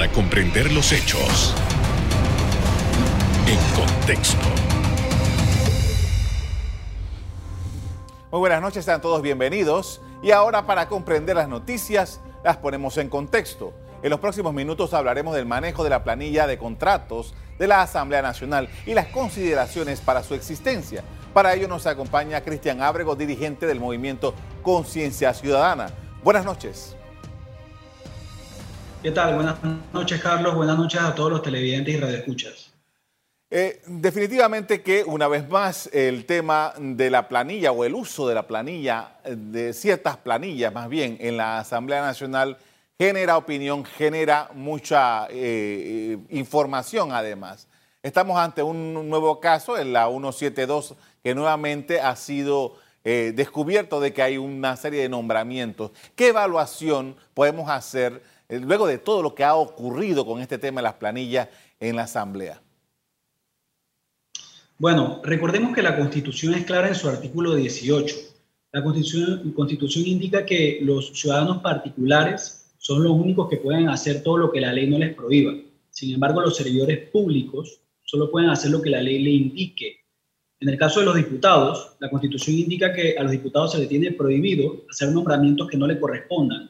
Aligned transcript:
para 0.00 0.12
comprender 0.12 0.72
los 0.72 0.92
hechos 0.92 1.54
en 3.46 3.58
contexto. 3.76 4.46
Muy 8.30 8.40
buenas 8.40 8.62
noches, 8.62 8.86
sean 8.86 9.02
todos 9.02 9.20
bienvenidos. 9.20 10.00
Y 10.22 10.30
ahora 10.30 10.64
para 10.64 10.88
comprender 10.88 11.36
las 11.36 11.50
noticias, 11.50 12.22
las 12.42 12.56
ponemos 12.56 12.96
en 12.96 13.10
contexto. 13.10 13.74
En 14.02 14.08
los 14.08 14.20
próximos 14.20 14.54
minutos 14.54 14.94
hablaremos 14.94 15.34
del 15.34 15.44
manejo 15.44 15.84
de 15.84 15.90
la 15.90 16.02
planilla 16.02 16.46
de 16.46 16.56
contratos 16.56 17.34
de 17.58 17.66
la 17.66 17.82
Asamblea 17.82 18.22
Nacional 18.22 18.70
y 18.86 18.94
las 18.94 19.08
consideraciones 19.08 20.00
para 20.00 20.22
su 20.22 20.32
existencia. 20.32 21.04
Para 21.34 21.52
ello 21.52 21.68
nos 21.68 21.86
acompaña 21.86 22.40
Cristian 22.40 22.80
Ábrego, 22.80 23.16
dirigente 23.16 23.66
del 23.66 23.80
movimiento 23.80 24.32
Conciencia 24.62 25.34
Ciudadana. 25.34 25.90
Buenas 26.24 26.46
noches. 26.46 26.96
¿Qué 29.02 29.12
tal? 29.12 29.34
Buenas 29.34 29.56
noches, 29.94 30.20
Carlos. 30.20 30.54
Buenas 30.54 30.76
noches 30.76 31.00
a 31.00 31.14
todos 31.14 31.30
los 31.30 31.42
televidentes 31.42 31.94
y 31.94 31.96
radioescuchas. 31.98 32.70
Eh, 33.50 33.80
definitivamente 33.86 34.82
que 34.82 35.04
una 35.04 35.26
vez 35.26 35.48
más 35.48 35.88
el 35.94 36.26
tema 36.26 36.74
de 36.78 37.08
la 37.08 37.26
planilla 37.26 37.72
o 37.72 37.82
el 37.84 37.94
uso 37.94 38.28
de 38.28 38.34
la 38.34 38.46
planilla, 38.46 39.16
de 39.24 39.72
ciertas 39.72 40.18
planillas 40.18 40.74
más 40.74 40.90
bien 40.90 41.16
en 41.18 41.38
la 41.38 41.60
Asamblea 41.60 42.02
Nacional 42.02 42.58
genera 42.98 43.38
opinión, 43.38 43.86
genera 43.86 44.50
mucha 44.52 45.28
eh, 45.28 45.30
eh, 45.32 46.18
información 46.28 47.10
además. 47.10 47.68
Estamos 48.02 48.38
ante 48.38 48.62
un 48.62 49.08
nuevo 49.08 49.40
caso 49.40 49.78
en 49.78 49.94
la 49.94 50.08
172 50.08 50.94
que 51.24 51.34
nuevamente 51.34 52.02
ha 52.02 52.14
sido 52.16 52.76
descubierto 53.02 53.98
de 53.98 54.12
que 54.12 54.20
hay 54.20 54.36
una 54.36 54.76
serie 54.76 55.00
de 55.00 55.08
nombramientos. 55.08 55.90
¿Qué 56.14 56.28
evaluación 56.28 57.16
podemos 57.32 57.70
hacer 57.70 58.22
luego 58.58 58.86
de 58.86 58.98
todo 58.98 59.22
lo 59.22 59.34
que 59.34 59.44
ha 59.44 59.54
ocurrido 59.54 60.26
con 60.26 60.40
este 60.40 60.58
tema 60.58 60.80
de 60.80 60.84
las 60.84 60.94
planillas 60.94 61.48
en 61.78 61.96
la 61.96 62.02
Asamblea? 62.02 62.60
Bueno, 64.78 65.20
recordemos 65.22 65.74
que 65.74 65.82
la 65.82 65.96
Constitución 65.96 66.54
es 66.54 66.64
clara 66.64 66.88
en 66.88 66.94
su 66.94 67.08
artículo 67.08 67.54
18. 67.54 68.16
La 68.72 68.82
Constitución, 68.82 69.52
Constitución 69.52 70.06
indica 70.06 70.46
que 70.46 70.78
los 70.82 71.12
ciudadanos 71.12 71.58
particulares 71.58 72.66
son 72.78 73.04
los 73.04 73.12
únicos 73.12 73.48
que 73.50 73.58
pueden 73.58 73.88
hacer 73.88 74.22
todo 74.22 74.38
lo 74.38 74.50
que 74.50 74.60
la 74.60 74.72
ley 74.72 74.88
no 74.88 74.98
les 74.98 75.14
prohíba. 75.14 75.52
Sin 75.90 76.14
embargo, 76.14 76.40
los 76.40 76.56
servidores 76.56 77.10
públicos 77.10 77.80
solo 78.04 78.30
pueden 78.30 78.48
hacer 78.48 78.70
lo 78.70 78.80
que 78.80 78.90
la 78.90 79.02
ley 79.02 79.22
le 79.22 79.30
indique. 79.30 79.98
En 80.60 80.68
el 80.68 80.78
caso 80.78 81.00
de 81.00 81.06
los 81.06 81.16
diputados, 81.16 81.96
la 82.00 82.08
Constitución 82.08 82.56
indica 82.56 82.92
que 82.92 83.16
a 83.18 83.22
los 83.22 83.32
diputados 83.32 83.72
se 83.72 83.78
les 83.78 83.88
tiene 83.88 84.12
prohibido 84.12 84.84
hacer 84.90 85.10
nombramientos 85.10 85.68
que 85.68 85.76
no 85.76 85.86
le 85.86 86.00
correspondan 86.00 86.69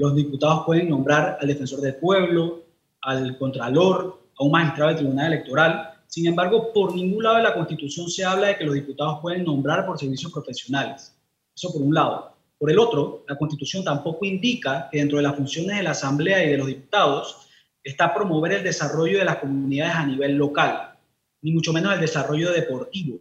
los 0.00 0.14
diputados 0.14 0.64
pueden 0.64 0.88
nombrar 0.88 1.36
al 1.38 1.46
defensor 1.46 1.82
del 1.82 1.96
pueblo, 1.96 2.64
al 3.02 3.36
contralor, 3.36 4.18
a 4.38 4.44
un 4.44 4.50
magistrado 4.50 4.88
del 4.88 4.96
Tribunal 4.96 5.34
Electoral. 5.34 5.92
Sin 6.06 6.26
embargo, 6.26 6.72
por 6.72 6.94
ningún 6.94 7.22
lado 7.22 7.36
de 7.36 7.42
la 7.42 7.52
Constitución 7.52 8.08
se 8.08 8.24
habla 8.24 8.48
de 8.48 8.56
que 8.56 8.64
los 8.64 8.74
diputados 8.74 9.18
pueden 9.20 9.44
nombrar 9.44 9.84
por 9.84 9.98
servicios 9.98 10.32
profesionales. 10.32 11.14
Eso 11.54 11.70
por 11.70 11.82
un 11.82 11.94
lado. 11.94 12.34
Por 12.58 12.70
el 12.70 12.78
otro, 12.78 13.26
la 13.28 13.36
Constitución 13.36 13.84
tampoco 13.84 14.24
indica 14.24 14.88
que 14.90 15.00
dentro 15.00 15.18
de 15.18 15.22
las 15.22 15.36
funciones 15.36 15.76
de 15.76 15.82
la 15.82 15.90
Asamblea 15.90 16.42
y 16.46 16.48
de 16.48 16.56
los 16.56 16.68
diputados 16.68 17.48
está 17.84 18.14
promover 18.14 18.52
el 18.52 18.64
desarrollo 18.64 19.18
de 19.18 19.26
las 19.26 19.36
comunidades 19.36 19.96
a 19.96 20.06
nivel 20.06 20.34
local, 20.36 20.94
ni 21.42 21.52
mucho 21.52 21.74
menos 21.74 21.92
el 21.92 22.00
desarrollo 22.00 22.52
deportivo. 22.52 23.18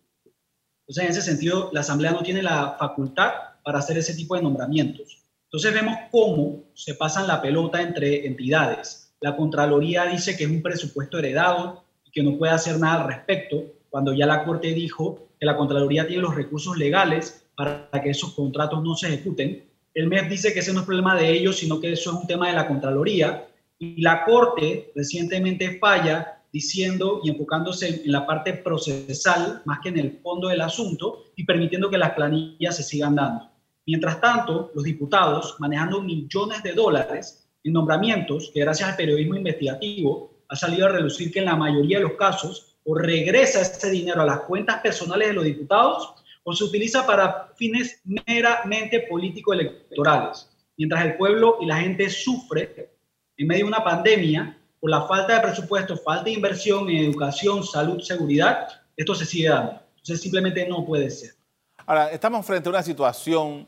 Entonces, 0.88 1.04
en 1.04 1.10
ese 1.10 1.22
sentido, 1.22 1.72
la 1.74 1.82
Asamblea 1.82 2.14
no 2.14 2.24
tiene 2.24 2.42
la 2.42 2.78
facultad 2.80 3.32
para 3.66 3.80
hacer 3.80 3.98
ese 3.98 4.14
tipo 4.14 4.36
de 4.38 4.44
nombramientos. 4.44 5.19
Entonces 5.52 5.74
vemos 5.74 5.96
cómo 6.12 6.66
se 6.76 6.94
pasan 6.94 7.28
la 7.28 7.42
pelota 7.42 7.82
entre 7.82 8.28
entidades. 8.28 9.16
La 9.20 9.36
Contraloría 9.36 10.06
dice 10.06 10.38
que 10.38 10.44
es 10.44 10.50
un 10.50 10.62
presupuesto 10.62 11.18
heredado 11.18 11.84
y 12.06 12.12
que 12.12 12.22
no 12.22 12.38
puede 12.38 12.54
hacer 12.54 12.80
nada 12.80 13.02
al 13.02 13.08
respecto, 13.08 13.64
cuando 13.90 14.14
ya 14.14 14.28
la 14.28 14.46
Corte 14.46 14.72
dijo 14.74 15.28
que 15.40 15.48
la 15.48 15.58
Contraloría 15.58 16.06
tiene 16.06 16.22
los 16.22 16.36
recursos 16.36 16.78
legales 16.78 17.48
para 17.56 17.90
que 18.04 18.12
esos 18.12 18.36
contratos 18.36 18.84
no 18.84 18.94
se 18.94 19.08
ejecuten. 19.08 19.68
El 19.96 20.06
MES 20.06 20.30
dice 20.30 20.54
que 20.54 20.60
ese 20.60 20.72
no 20.72 20.82
es 20.82 20.86
problema 20.86 21.16
de 21.16 21.32
ellos, 21.32 21.58
sino 21.58 21.82
que 21.82 21.94
eso 21.94 22.12
es 22.12 22.18
un 22.18 22.28
tema 22.28 22.48
de 22.48 22.54
la 22.54 22.68
Contraloría. 22.68 23.48
Y 23.80 24.00
la 24.02 24.26
Corte 24.26 24.92
recientemente 24.96 25.80
falla 25.80 26.44
diciendo 26.54 27.22
y 27.24 27.32
enfocándose 27.32 28.04
en 28.06 28.12
la 28.12 28.28
parte 28.28 28.54
procesal 28.54 29.64
más 29.66 29.80
que 29.80 29.90
en 29.90 29.98
el 29.98 30.20
fondo 30.22 30.50
del 30.50 30.62
asunto 30.62 31.24
y 31.36 31.44
permitiendo 31.44 31.90
que 31.90 31.98
las 31.98 32.12
planillas 32.12 32.76
se 32.78 32.84
sigan 32.84 33.16
dando. 33.16 33.50
Mientras 33.86 34.22
tanto, 34.22 34.72
los 34.74 34.84
diputados, 34.84 35.56
manejando 35.60 36.02
millones 36.02 36.62
de 36.64 36.74
dólares 36.74 37.48
en 37.64 37.74
nombramientos, 37.74 38.52
que 38.54 38.62
gracias 38.62 38.90
al 38.90 38.96
periodismo 38.96 39.36
investigativo 39.36 40.44
ha 40.48 40.56
salido 40.56 40.88
a 40.88 40.90
relucir 40.90 41.32
que 41.32 41.40
en 41.40 41.46
la 41.46 41.56
mayoría 41.56 41.98
de 41.98 42.04
los 42.04 42.14
casos 42.14 42.78
o 42.84 42.96
regresa 42.96 43.62
ese 43.62 43.92
dinero 43.92 44.22
a 44.22 44.26
las 44.26 44.42
cuentas 44.42 44.82
personales 44.82 45.30
de 45.30 45.34
los 45.34 45.44
diputados 45.44 46.14
o 46.44 46.54
se 46.54 46.64
utiliza 46.64 47.06
para 47.06 47.52
fines 47.56 48.02
meramente 48.26 49.02
político-electorales. 49.02 50.50
Mientras 50.78 51.06
el 51.06 51.18
pueblo 51.18 51.58
y 51.62 51.66
la 51.66 51.78
gente 51.78 52.10
sufre 52.10 52.92
en 53.38 53.48
medio 53.48 53.66
de 53.66 53.70
una 53.70 53.84
pandemia 53.84 54.58
por 54.80 54.90
la 54.90 55.02
falta 55.02 55.36
de 55.36 55.42
presupuesto, 55.42 55.98
falta 55.98 56.24
de 56.26 56.32
inversión 56.32 56.90
en 56.90 56.98
educación, 56.98 57.64
salud, 57.64 58.00
seguridad, 58.00 58.68
esto 58.96 59.14
se 59.14 59.26
sigue 59.26 59.50
dando. 59.50 59.82
Entonces 59.98 60.22
simplemente 60.22 60.68
no 60.68 60.86
puede 60.86 61.10
ser. 61.10 61.32
Ahora, 61.90 62.12
estamos 62.12 62.46
frente 62.46 62.70
a 62.70 62.72
una 62.72 62.84
situación 62.84 63.68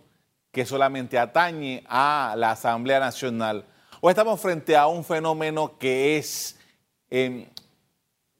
que 0.51 0.63
solamente 0.63 1.17
atañe 1.17 1.83
a 1.87 2.35
la 2.37 2.51
Asamblea 2.51 2.99
Nacional 2.99 3.65
o 3.99 4.11
estamos 4.11 4.39
frente 4.39 4.77
a 4.77 4.85
un 4.85 5.03
fenómeno 5.03 5.79
que 5.79 6.17
es 6.17 6.55
em, 7.09 7.47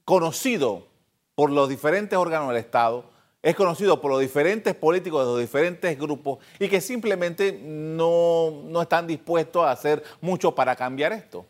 conocido 0.06 0.88
por 1.34 1.50
los 1.50 1.68
diferentes 1.68 2.16
órganos 2.16 2.50
del 2.50 2.58
Estado, 2.58 3.10
es 3.42 3.56
conocido 3.56 4.00
por 4.00 4.12
los 4.12 4.22
diferentes 4.22 4.76
políticos 4.76 5.26
de 5.26 5.32
los 5.32 5.40
diferentes 5.40 5.98
grupos 5.98 6.38
y 6.60 6.70
que 6.70 6.80
simplemente 6.80 7.52
no, 7.52 8.62
no 8.66 8.84
están 8.84 9.08
dispuestos 9.08 9.66
a 9.66 9.72
hacer 9.72 10.04
mucho 10.22 10.54
para 10.54 10.76
cambiar 10.76 11.12
esto. 11.12 11.44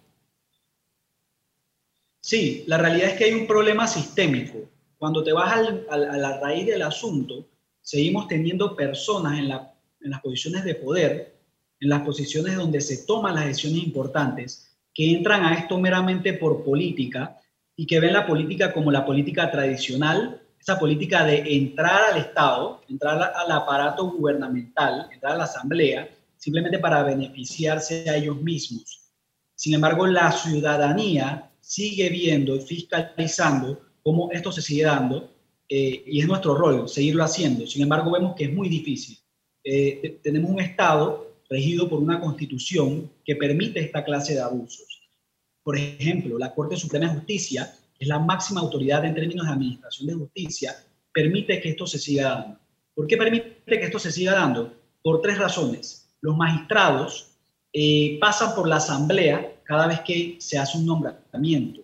Sí, 2.22 2.64
la 2.66 2.78
realidad 2.78 3.10
es 3.10 3.18
que 3.18 3.26
hay 3.26 3.34
un 3.34 3.46
problema 3.46 3.88
sistémico. 3.88 4.60
Cuando 4.98 5.22
te 5.22 5.34
vas 5.34 5.68
a 5.90 5.98
la 5.98 6.40
raíz 6.40 6.66
del 6.66 6.84
asunto, 6.84 7.46
seguimos 7.82 8.28
teniendo 8.28 8.76
personas 8.76 9.40
en 9.40 9.50
la 9.50 9.72
en 10.02 10.12
las 10.12 10.22
posiciones 10.22 10.64
de 10.64 10.76
poder, 10.76 11.36
en 11.80 11.90
las 11.90 12.02
posiciones 12.02 12.56
donde 12.56 12.82
se 12.82 13.06
toman 13.06 13.36
las 13.36 13.46
decisiones 13.46 13.84
importantes, 13.84 14.72
que 14.94 15.12
entran 15.12 15.46
a 15.46 15.54
esto 15.56 15.80
meramente 15.80 16.34
por 16.34 16.64
política 16.64 17.38
y 17.76 17.86
que 17.86 18.00
ven 18.00 18.14
la 18.14 18.28
política 18.28 18.74
como 18.74 18.92
la 18.92 19.06
política 19.06 19.50
tradicional, 19.50 20.42
esa 20.60 20.78
política 20.78 21.24
de 21.26 21.56
entrar 21.56 22.12
al 22.12 22.20
Estado, 22.20 22.82
entrar 22.88 23.34
al 23.36 23.52
aparato 23.52 24.12
gubernamental, 24.12 25.08
entrar 25.12 25.34
a 25.34 25.38
la 25.38 25.44
Asamblea, 25.46 26.10
simplemente 26.38 26.78
para 26.78 27.04
beneficiarse 27.04 28.10
a 28.10 28.18
ellos 28.18 28.40
mismos. 28.42 29.12
Sin 29.56 29.74
embargo, 29.74 30.06
la 30.08 30.32
ciudadanía 30.32 31.52
sigue 31.60 32.10
viendo 32.10 32.56
y 32.56 32.62
fiscalizando 32.62 33.80
cómo 34.04 34.32
esto 34.32 34.52
se 34.52 34.62
sigue 34.62 34.84
dando 34.84 35.32
eh, 35.74 36.04
y 36.06 36.20
es 36.20 36.28
nuestro 36.28 36.54
rol 36.54 36.90
seguirlo 36.90 37.24
haciendo. 37.24 37.66
Sin 37.66 37.82
embargo, 37.82 38.12
vemos 38.12 38.36
que 38.36 38.44
es 38.44 38.54
muy 38.54 38.68
difícil. 38.68 39.18
Eh, 39.64 40.20
tenemos 40.22 40.52
un 40.52 40.60
Estado 40.60 41.38
regido 41.50 41.88
por 41.88 42.02
una 42.02 42.20
constitución 42.20 43.10
que 43.24 43.38
permite 43.38 43.80
esta 43.80 44.04
clase 44.04 44.34
de 44.34 44.42
abusos. 44.42 45.02
Por 45.64 45.78
ejemplo, 45.78 46.38
la 46.38 46.54
Corte 46.54 46.76
Suprema 46.76 47.08
de 47.08 47.16
Justicia, 47.16 47.74
que 47.98 48.04
es 48.04 48.08
la 48.10 48.20
máxima 48.20 48.60
autoridad 48.60 49.06
en 49.06 49.16
términos 49.16 49.46
de 49.46 49.54
administración 49.54 50.08
de 50.08 50.14
justicia, 50.16 50.76
permite 51.14 51.62
que 51.62 51.70
esto 51.70 51.88
se 51.88 52.00
siga 52.00 52.32
dando. 52.32 52.60
¿Por 52.94 53.08
qué 53.08 53.16
permite 53.16 53.62
que 53.66 53.86
esto 53.86 54.00
se 54.00 54.12
siga 54.12 54.34
dando? 54.34 54.74
Por 55.02 55.22
tres 55.22 55.38
razones. 55.38 56.10
Los 56.20 56.36
magistrados 56.36 57.32
eh, 57.72 58.18
pasan 58.20 58.56
por 58.56 58.68
la 58.68 58.76
asamblea 58.76 59.56
cada 59.64 59.88
vez 59.88 60.02
que 60.02 60.36
se 60.42 60.58
hace 60.58 60.78
un 60.78 60.86
nombramiento. 60.86 61.80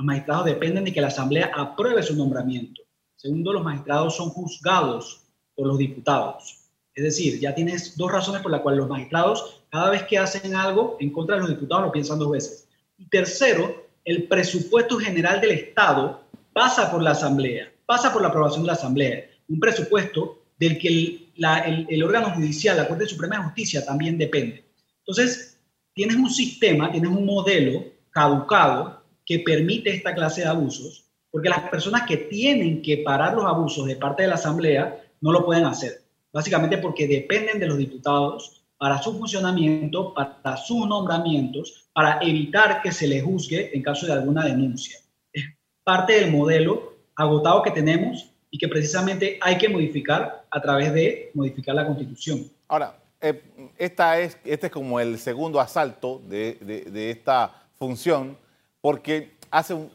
Los 0.00 0.06
magistrados 0.06 0.46
dependen 0.46 0.84
de 0.84 0.94
que 0.94 1.00
la 1.02 1.08
asamblea 1.08 1.52
apruebe 1.54 2.02
su 2.02 2.16
nombramiento. 2.16 2.80
Segundo, 3.16 3.52
los 3.52 3.62
magistrados 3.62 4.16
son 4.16 4.30
juzgados 4.30 5.20
por 5.54 5.66
los 5.66 5.76
diputados. 5.76 6.56
Es 6.94 7.04
decir, 7.04 7.38
ya 7.38 7.54
tienes 7.54 7.98
dos 7.98 8.10
razones 8.10 8.40
por 8.40 8.50
las 8.50 8.62
cuales 8.62 8.78
los 8.78 8.88
magistrados, 8.88 9.60
cada 9.68 9.90
vez 9.90 10.04
que 10.04 10.16
hacen 10.16 10.54
algo 10.54 10.96
en 11.00 11.12
contra 11.12 11.34
de 11.34 11.42
los 11.42 11.50
diputados, 11.50 11.84
lo 11.84 11.92
piensan 11.92 12.18
dos 12.18 12.30
veces. 12.30 12.66
Y 12.96 13.10
tercero, 13.10 13.88
el 14.06 14.26
presupuesto 14.26 14.96
general 14.96 15.38
del 15.38 15.50
Estado 15.50 16.22
pasa 16.54 16.90
por 16.90 17.02
la 17.02 17.10
Asamblea, 17.10 17.70
pasa 17.84 18.10
por 18.10 18.22
la 18.22 18.28
aprobación 18.28 18.62
de 18.62 18.68
la 18.68 18.72
Asamblea. 18.72 19.26
Un 19.50 19.60
presupuesto 19.60 20.44
del 20.58 20.78
que 20.78 20.88
el, 20.88 21.86
el 21.90 22.02
órgano 22.02 22.30
judicial, 22.30 22.78
la 22.78 22.88
Corte 22.88 23.04
Suprema 23.04 23.36
de 23.36 23.42
Justicia, 23.42 23.84
también 23.84 24.16
depende. 24.16 24.64
Entonces, 25.00 25.58
tienes 25.92 26.16
un 26.16 26.30
sistema, 26.30 26.90
tienes 26.90 27.10
un 27.10 27.26
modelo 27.26 27.84
caducado 28.08 28.99
que 29.30 29.38
permite 29.38 29.90
esta 29.90 30.12
clase 30.12 30.40
de 30.40 30.48
abusos, 30.48 31.04
porque 31.30 31.48
las 31.48 31.70
personas 31.70 32.02
que 32.02 32.16
tienen 32.16 32.82
que 32.82 32.98
parar 32.98 33.34
los 33.34 33.44
abusos 33.44 33.86
de 33.86 33.94
parte 33.94 34.24
de 34.24 34.28
la 34.28 34.34
Asamblea 34.34 35.00
no 35.20 35.30
lo 35.30 35.44
pueden 35.46 35.64
hacer 35.64 36.00
básicamente 36.32 36.78
porque 36.78 37.06
dependen 37.06 37.58
de 37.58 37.66
los 37.66 37.78
diputados 37.78 38.62
para 38.78 39.00
su 39.02 39.16
funcionamiento, 39.18 40.14
para 40.14 40.56
sus 40.56 40.86
nombramientos, 40.86 41.90
para 41.92 42.18
evitar 42.22 42.80
que 42.82 42.92
se 42.92 43.06
le 43.06 43.20
juzgue 43.20 43.76
en 43.76 43.82
caso 43.82 44.06
de 44.06 44.12
alguna 44.12 44.44
denuncia. 44.44 44.98
Es 45.32 45.44
parte 45.84 46.14
del 46.14 46.30
modelo 46.30 46.94
agotado 47.14 47.62
que 47.62 47.72
tenemos 47.72 48.32
y 48.50 48.58
que 48.58 48.68
precisamente 48.68 49.38
hay 49.42 49.58
que 49.58 49.68
modificar 49.68 50.46
a 50.50 50.60
través 50.60 50.94
de 50.94 51.30
modificar 51.34 51.74
la 51.74 51.86
constitución. 51.86 52.50
Ahora, 52.68 52.96
eh, 53.20 53.42
esta 53.76 54.18
es, 54.18 54.38
este 54.44 54.68
es 54.68 54.72
como 54.72 54.98
el 54.98 55.18
segundo 55.18 55.60
asalto 55.60 56.22
de, 56.26 56.54
de, 56.90 57.10
esta 57.10 57.66
función, 57.78 58.38
porque 58.80 59.36
hace 59.50 59.74
un, 59.74 59.90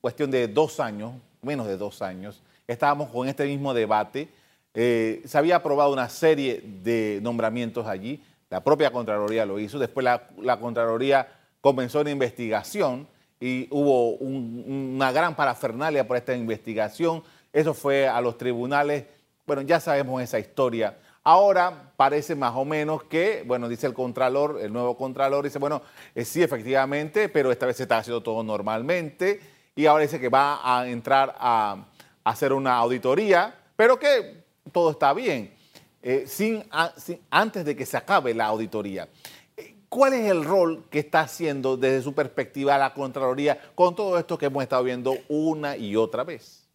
cuestión 0.00 0.30
de 0.30 0.48
dos 0.48 0.80
años, 0.80 1.14
menos 1.42 1.66
de 1.66 1.76
dos 1.76 2.02
años, 2.02 2.42
estábamos 2.66 3.10
con 3.10 3.28
este 3.28 3.46
mismo 3.46 3.74
debate. 3.74 4.28
Eh, 4.74 5.22
se 5.24 5.38
había 5.38 5.56
aprobado 5.56 5.92
una 5.92 6.08
serie 6.08 6.62
de 6.82 7.18
nombramientos 7.22 7.86
allí, 7.86 8.22
la 8.50 8.62
propia 8.62 8.92
Contraloría 8.92 9.44
lo 9.46 9.58
hizo, 9.58 9.78
después 9.78 10.04
la, 10.04 10.28
la 10.38 10.60
Contraloría 10.60 11.26
comenzó 11.60 12.00
una 12.00 12.10
investigación 12.10 13.08
y 13.40 13.66
hubo 13.70 14.12
una 14.12 15.10
gran 15.12 15.34
parafernalia 15.34 16.06
por 16.06 16.16
esta 16.16 16.34
investigación, 16.34 17.22
eso 17.52 17.74
fue 17.74 18.06
a 18.06 18.20
los 18.20 18.38
tribunales, 18.38 19.04
bueno, 19.46 19.62
ya 19.62 19.80
sabemos 19.80 20.22
esa 20.22 20.38
historia. 20.38 20.96
Ahora 21.28 21.90
parece 21.96 22.36
más 22.36 22.54
o 22.54 22.64
menos 22.64 23.02
que, 23.02 23.42
bueno, 23.44 23.68
dice 23.68 23.88
el 23.88 23.94
Contralor, 23.94 24.60
el 24.62 24.72
nuevo 24.72 24.96
Contralor, 24.96 25.42
dice, 25.42 25.58
bueno, 25.58 25.82
eh, 26.14 26.24
sí, 26.24 26.40
efectivamente, 26.40 27.28
pero 27.28 27.50
esta 27.50 27.66
vez 27.66 27.78
se 27.78 27.82
está 27.82 27.98
haciendo 27.98 28.22
todo 28.22 28.44
normalmente 28.44 29.40
y 29.74 29.86
ahora 29.86 30.02
dice 30.02 30.20
que 30.20 30.28
va 30.28 30.60
a 30.62 30.86
entrar 30.88 31.34
a, 31.36 31.84
hacer 32.22 32.52
una 32.52 32.76
auditoría, 32.76 33.52
pero 33.74 33.98
que 33.98 34.44
todo 34.70 34.92
está 34.92 35.12
bien, 35.14 35.52
eh, 36.00 36.26
sin, 36.28 36.62
antes 37.28 37.64
de 37.64 37.74
que 37.74 37.86
se 37.86 37.96
acabe 37.96 38.32
la 38.32 38.46
auditoría. 38.46 39.08
¿Cuál 39.88 40.12
es 40.12 40.30
el 40.30 40.44
rol 40.44 40.84
que 40.90 41.00
está 41.00 41.22
haciendo 41.22 41.76
desde 41.76 42.02
su 42.02 42.14
perspectiva 42.14 42.78
la 42.78 42.94
Contraloría 42.94 43.58
con 43.74 43.96
todo 43.96 44.16
esto 44.16 44.38
que 44.38 44.46
hemos 44.46 44.62
estado 44.62 44.84
viendo 44.84 45.16
una 45.28 45.76
y 45.76 45.96
otra 45.96 46.22
vez? 46.22 46.65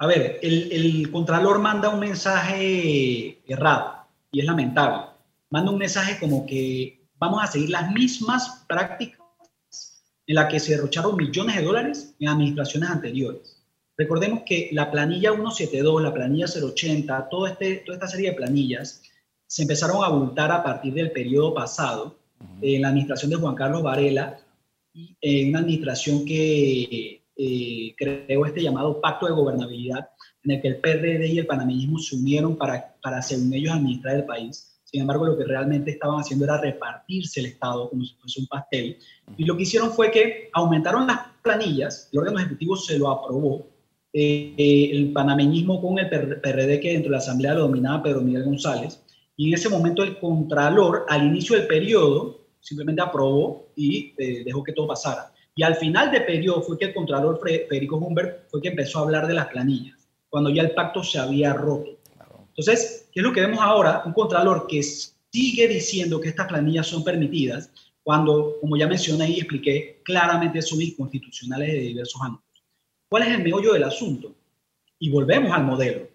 A 0.00 0.06
ver, 0.06 0.38
el, 0.40 0.72
el 0.72 1.10
Contralor 1.10 1.58
manda 1.58 1.90
un 1.90 2.00
mensaje 2.00 3.38
errado 3.46 4.06
y 4.32 4.40
es 4.40 4.46
lamentable. 4.46 5.10
Manda 5.50 5.70
un 5.70 5.76
mensaje 5.76 6.18
como 6.18 6.46
que 6.46 7.02
vamos 7.18 7.44
a 7.44 7.46
seguir 7.46 7.68
las 7.68 7.92
mismas 7.92 8.64
prácticas 8.66 9.20
en 10.26 10.36
las 10.36 10.50
que 10.50 10.58
se 10.58 10.72
derrocharon 10.72 11.16
millones 11.16 11.56
de 11.56 11.62
dólares 11.62 12.14
en 12.18 12.28
administraciones 12.28 12.88
anteriores. 12.88 13.62
Recordemos 13.94 14.40
que 14.46 14.70
la 14.72 14.90
planilla 14.90 15.32
172, 15.32 16.02
la 16.02 16.14
planilla 16.14 16.46
080, 16.46 17.28
todo 17.28 17.46
este, 17.46 17.82
toda 17.84 17.96
esta 17.96 18.08
serie 18.08 18.30
de 18.30 18.36
planillas 18.36 19.02
se 19.46 19.62
empezaron 19.62 20.02
a 20.02 20.06
abultar 20.06 20.50
a 20.50 20.62
partir 20.62 20.94
del 20.94 21.10
periodo 21.10 21.52
pasado, 21.52 22.16
en 22.62 22.80
la 22.80 22.88
administración 22.88 23.30
de 23.32 23.36
Juan 23.36 23.54
Carlos 23.54 23.82
Varela, 23.82 24.40
y 24.94 25.14
en 25.20 25.50
una 25.50 25.58
administración 25.58 26.24
que 26.24 27.19
eh, 27.42 27.94
creó 27.96 28.44
este 28.44 28.62
llamado 28.62 29.00
Pacto 29.00 29.26
de 29.26 29.32
Gobernabilidad, 29.32 30.10
en 30.44 30.50
el 30.50 30.60
que 30.60 30.68
el 30.68 30.76
PRD 30.76 31.26
y 31.26 31.38
el 31.38 31.46
panameñismo 31.46 31.98
se 31.98 32.16
unieron 32.16 32.56
para, 32.56 32.94
para, 33.02 33.22
según 33.22 33.54
ellos, 33.54 33.72
administrar 33.72 34.16
el 34.16 34.24
país. 34.24 34.78
Sin 34.84 35.00
embargo, 35.00 35.24
lo 35.24 35.38
que 35.38 35.44
realmente 35.44 35.92
estaban 35.92 36.20
haciendo 36.20 36.44
era 36.44 36.60
repartirse 36.60 37.40
el 37.40 37.46
Estado 37.46 37.88
como 37.88 38.04
si 38.04 38.14
fuese 38.16 38.40
un 38.40 38.46
pastel. 38.46 38.98
Y 39.38 39.44
lo 39.44 39.56
que 39.56 39.62
hicieron 39.62 39.90
fue 39.90 40.10
que 40.10 40.50
aumentaron 40.52 41.06
las 41.06 41.20
planillas, 41.42 42.10
el 42.12 42.18
órgano 42.18 42.40
ejecutivo 42.40 42.76
se 42.76 42.98
lo 42.98 43.08
aprobó, 43.08 43.66
eh, 44.12 44.54
eh, 44.58 44.90
el 44.92 45.12
panameñismo 45.12 45.80
con 45.80 45.98
el 45.98 46.10
PRD 46.10 46.80
que 46.80 46.92
dentro 46.92 47.10
de 47.10 47.12
la 47.12 47.18
Asamblea 47.18 47.54
lo 47.54 47.62
dominaba 47.62 48.02
Pedro 48.02 48.20
Miguel 48.20 48.44
González. 48.44 49.00
Y 49.36 49.48
en 49.48 49.54
ese 49.54 49.70
momento 49.70 50.02
el 50.02 50.18
Contralor, 50.18 51.06
al 51.08 51.26
inicio 51.26 51.56
del 51.56 51.66
periodo, 51.66 52.40
simplemente 52.60 53.00
aprobó 53.00 53.72
y 53.76 54.12
eh, 54.18 54.42
dejó 54.44 54.62
que 54.62 54.72
todo 54.72 54.88
pasara. 54.88 55.32
Y 55.60 55.62
al 55.62 55.76
final 55.76 56.10
del 56.10 56.24
periodo 56.24 56.62
fue 56.62 56.78
que 56.78 56.86
el 56.86 56.94
Contralor 56.94 57.38
Federico 57.38 57.96
Humbert 57.98 58.48
fue 58.48 58.62
que 58.62 58.68
empezó 58.68 58.98
a 58.98 59.02
hablar 59.02 59.26
de 59.26 59.34
las 59.34 59.48
planillas, 59.48 60.08
cuando 60.30 60.48
ya 60.48 60.62
el 60.62 60.70
pacto 60.70 61.04
se 61.04 61.18
había 61.18 61.52
roto. 61.52 61.98
Entonces, 62.48 63.10
¿qué 63.12 63.20
es 63.20 63.26
lo 63.26 63.30
que 63.30 63.42
vemos 63.42 63.60
ahora? 63.60 64.02
Un 64.06 64.14
Contralor 64.14 64.66
que 64.66 64.82
sigue 64.82 65.68
diciendo 65.68 66.18
que 66.18 66.30
estas 66.30 66.46
planillas 66.46 66.86
son 66.86 67.04
permitidas, 67.04 67.70
cuando, 68.02 68.56
como 68.58 68.74
ya 68.78 68.86
mencioné 68.86 69.28
y 69.28 69.40
expliqué, 69.40 70.00
claramente 70.02 70.62
son 70.62 70.80
inconstitucionales 70.80 71.70
de 71.70 71.80
diversos 71.80 72.22
ámbitos. 72.22 72.64
¿Cuál 73.10 73.24
es 73.24 73.28
el 73.28 73.42
meollo 73.42 73.74
del 73.74 73.84
asunto? 73.84 74.34
Y 74.98 75.10
volvemos 75.10 75.52
al 75.52 75.64
modelo. 75.64 76.08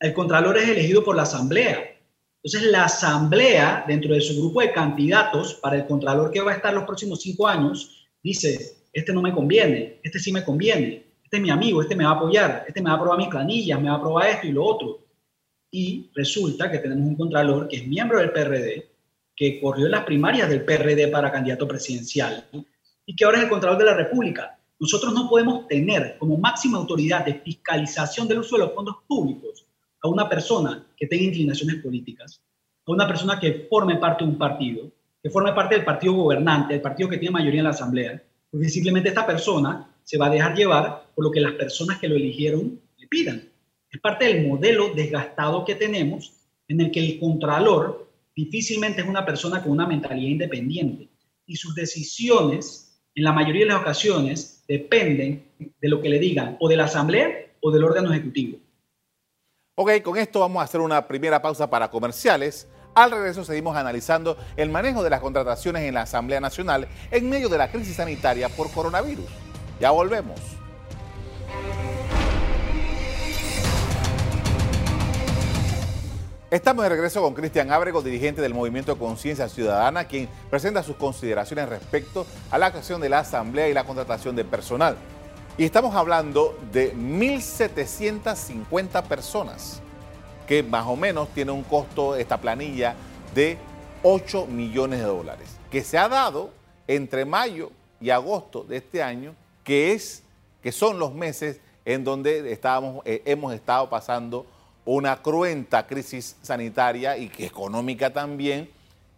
El 0.00 0.12
contralor 0.12 0.58
es 0.58 0.68
elegido 0.68 1.02
por 1.02 1.16
la 1.16 1.22
asamblea. 1.22 1.98
Entonces, 2.42 2.70
la 2.70 2.84
asamblea, 2.84 3.86
dentro 3.88 4.12
de 4.12 4.20
su 4.20 4.38
grupo 4.38 4.60
de 4.60 4.70
candidatos 4.70 5.54
para 5.54 5.76
el 5.76 5.86
contralor 5.86 6.30
que 6.30 6.42
va 6.42 6.52
a 6.52 6.56
estar 6.56 6.74
los 6.74 6.84
próximos 6.84 7.22
cinco 7.22 7.48
años, 7.48 8.06
dice, 8.22 8.81
este 8.92 9.12
no 9.12 9.22
me 9.22 9.32
conviene, 9.32 10.00
este 10.02 10.18
sí 10.18 10.32
me 10.32 10.44
conviene, 10.44 11.06
este 11.24 11.36
es 11.36 11.42
mi 11.42 11.50
amigo, 11.50 11.80
este 11.80 11.96
me 11.96 12.04
va 12.04 12.10
a 12.10 12.14
apoyar, 12.14 12.64
este 12.68 12.82
me 12.82 12.90
va 12.90 12.96
a 12.96 12.96
aprobar 12.96 13.18
mis 13.18 13.28
planillas, 13.28 13.80
me 13.80 13.88
va 13.88 13.94
a 13.94 13.98
aprobar 13.98 14.28
esto 14.28 14.46
y 14.46 14.52
lo 14.52 14.64
otro. 14.64 15.06
Y 15.70 16.10
resulta 16.14 16.70
que 16.70 16.78
tenemos 16.78 17.08
un 17.08 17.16
contralor 17.16 17.68
que 17.68 17.76
es 17.76 17.86
miembro 17.86 18.18
del 18.18 18.32
PRD, 18.32 18.90
que 19.34 19.60
corrió 19.60 19.86
en 19.86 19.92
las 19.92 20.04
primarias 20.04 20.48
del 20.48 20.64
PRD 20.64 21.08
para 21.08 21.32
candidato 21.32 21.66
presidencial 21.66 22.46
y 23.06 23.16
que 23.16 23.24
ahora 23.24 23.38
es 23.38 23.44
el 23.44 23.50
contralor 23.50 23.78
de 23.78 23.84
la 23.86 23.94
República. 23.94 24.58
Nosotros 24.78 25.14
no 25.14 25.28
podemos 25.28 25.66
tener 25.68 26.16
como 26.18 26.36
máxima 26.36 26.78
autoridad 26.78 27.24
de 27.24 27.34
fiscalización 27.34 28.28
del 28.28 28.40
uso 28.40 28.56
de 28.56 28.64
los 28.64 28.74
fondos 28.74 28.96
públicos 29.06 29.64
a 30.02 30.08
una 30.08 30.28
persona 30.28 30.86
que 30.96 31.06
tenga 31.06 31.24
inclinaciones 31.24 31.76
políticas, 31.76 32.42
a 32.86 32.92
una 32.92 33.06
persona 33.06 33.38
que 33.38 33.66
forme 33.70 33.96
parte 33.96 34.24
de 34.24 34.30
un 34.30 34.36
partido, 34.36 34.90
que 35.22 35.30
forme 35.30 35.52
parte 35.52 35.76
del 35.76 35.84
partido 35.84 36.14
gobernante, 36.14 36.74
el 36.74 36.80
partido 36.80 37.08
que 37.08 37.18
tiene 37.18 37.32
mayoría 37.32 37.60
en 37.60 37.64
la 37.64 37.70
Asamblea, 37.70 38.22
porque 38.52 38.68
simplemente 38.68 39.08
esta 39.08 39.26
persona 39.26 39.90
se 40.04 40.18
va 40.18 40.26
a 40.26 40.30
dejar 40.30 40.54
llevar 40.54 41.06
por 41.14 41.24
lo 41.24 41.30
que 41.30 41.40
las 41.40 41.54
personas 41.54 41.98
que 41.98 42.06
lo 42.06 42.16
eligieron 42.16 42.78
le 42.98 43.06
pidan. 43.08 43.48
Es 43.90 44.00
parte 44.00 44.26
del 44.26 44.46
modelo 44.46 44.94
desgastado 44.94 45.64
que 45.64 45.74
tenemos 45.74 46.34
en 46.68 46.82
el 46.82 46.90
que 46.90 47.00
el 47.00 47.18
contralor 47.18 48.10
difícilmente 48.36 49.00
es 49.00 49.08
una 49.08 49.24
persona 49.24 49.62
con 49.62 49.72
una 49.72 49.86
mentalidad 49.86 50.28
independiente 50.28 51.08
y 51.46 51.56
sus 51.56 51.74
decisiones, 51.74 53.02
en 53.14 53.24
la 53.24 53.32
mayoría 53.32 53.64
de 53.64 53.72
las 53.72 53.80
ocasiones, 53.80 54.64
dependen 54.68 55.44
de 55.58 55.88
lo 55.88 56.02
que 56.02 56.10
le 56.10 56.18
digan 56.18 56.56
o 56.60 56.68
de 56.68 56.76
la 56.76 56.84
Asamblea 56.84 57.54
o 57.60 57.70
del 57.70 57.84
órgano 57.84 58.12
ejecutivo. 58.12 58.58
Ok, 59.74 60.02
con 60.02 60.18
esto 60.18 60.40
vamos 60.40 60.60
a 60.60 60.64
hacer 60.64 60.80
una 60.80 61.08
primera 61.08 61.40
pausa 61.40 61.68
para 61.68 61.90
comerciales. 61.90 62.68
Al 62.94 63.10
regreso 63.10 63.44
seguimos 63.44 63.76
analizando 63.76 64.36
el 64.56 64.68
manejo 64.68 65.02
de 65.02 65.08
las 65.08 65.20
contrataciones 65.20 65.84
en 65.84 65.94
la 65.94 66.02
Asamblea 66.02 66.40
Nacional 66.40 66.88
en 67.10 67.30
medio 67.30 67.48
de 67.48 67.56
la 67.56 67.70
crisis 67.70 67.96
sanitaria 67.96 68.50
por 68.50 68.70
coronavirus. 68.70 69.24
Ya 69.80 69.90
volvemos. 69.90 70.38
Estamos 76.50 76.82
de 76.82 76.90
regreso 76.90 77.22
con 77.22 77.32
Cristian 77.32 77.72
Ábrego, 77.72 78.02
dirigente 78.02 78.42
del 78.42 78.52
Movimiento 78.52 78.98
Conciencia 78.98 79.48
Ciudadana, 79.48 80.04
quien 80.04 80.28
presenta 80.50 80.82
sus 80.82 80.96
consideraciones 80.96 81.66
respecto 81.66 82.26
a 82.50 82.58
la 82.58 82.66
actuación 82.66 83.00
de 83.00 83.08
la 83.08 83.20
Asamblea 83.20 83.70
y 83.70 83.72
la 83.72 83.84
contratación 83.84 84.36
de 84.36 84.44
personal. 84.44 84.98
Y 85.56 85.64
estamos 85.64 85.94
hablando 85.94 86.58
de 86.70 86.94
1.750 86.94 89.02
personas, 89.04 89.80
que 90.46 90.62
más 90.62 90.86
o 90.86 90.96
menos 90.96 91.28
tiene 91.30 91.52
un 91.52 91.62
costo, 91.62 92.16
esta 92.16 92.40
planilla, 92.40 92.94
de 93.34 93.58
8 94.02 94.46
millones 94.46 95.00
de 95.00 95.06
dólares, 95.06 95.48
que 95.70 95.82
se 95.82 95.98
ha 95.98 96.08
dado 96.08 96.50
entre 96.86 97.24
mayo 97.24 97.70
y 98.00 98.10
agosto 98.10 98.64
de 98.64 98.78
este 98.78 99.02
año, 99.02 99.34
que, 99.64 99.92
es, 99.92 100.22
que 100.62 100.72
son 100.72 100.98
los 100.98 101.14
meses 101.14 101.60
en 101.84 102.04
donde 102.04 102.52
estábamos, 102.52 103.02
eh, 103.04 103.22
hemos 103.24 103.54
estado 103.54 103.88
pasando 103.88 104.46
una 104.84 105.22
cruenta 105.22 105.86
crisis 105.86 106.36
sanitaria 106.42 107.16
y 107.16 107.30
económica 107.38 108.12
también, 108.12 108.68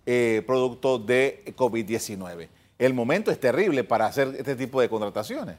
eh, 0.07 0.43
producto 0.47 0.99
de 0.99 1.43
COVID-19. 1.57 2.49
El 2.79 2.93
momento 2.93 3.31
es 3.31 3.41
terrible 3.41 3.85
para 3.85 4.07
hacer 4.07 4.35
este 4.37 4.57
tipo 4.57 4.81
de 4.81 4.89
contrataciones. 4.89 5.57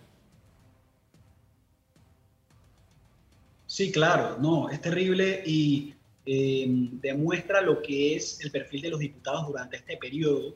Sí, 3.75 3.91
claro, 3.91 4.38
no, 4.39 4.70
es 4.70 4.79
terrible 4.79 5.44
y 5.46 5.94
eh, 6.25 6.65
demuestra 7.01 7.60
lo 7.60 7.82
que 7.82 8.15
es 8.15 8.39
el 8.39 8.50
perfil 8.50 8.84
de 8.84 8.89
los 8.89 9.01
diputados 9.01 9.48
durante 9.48 9.75
este 9.75 9.98
periodo, 9.98 10.55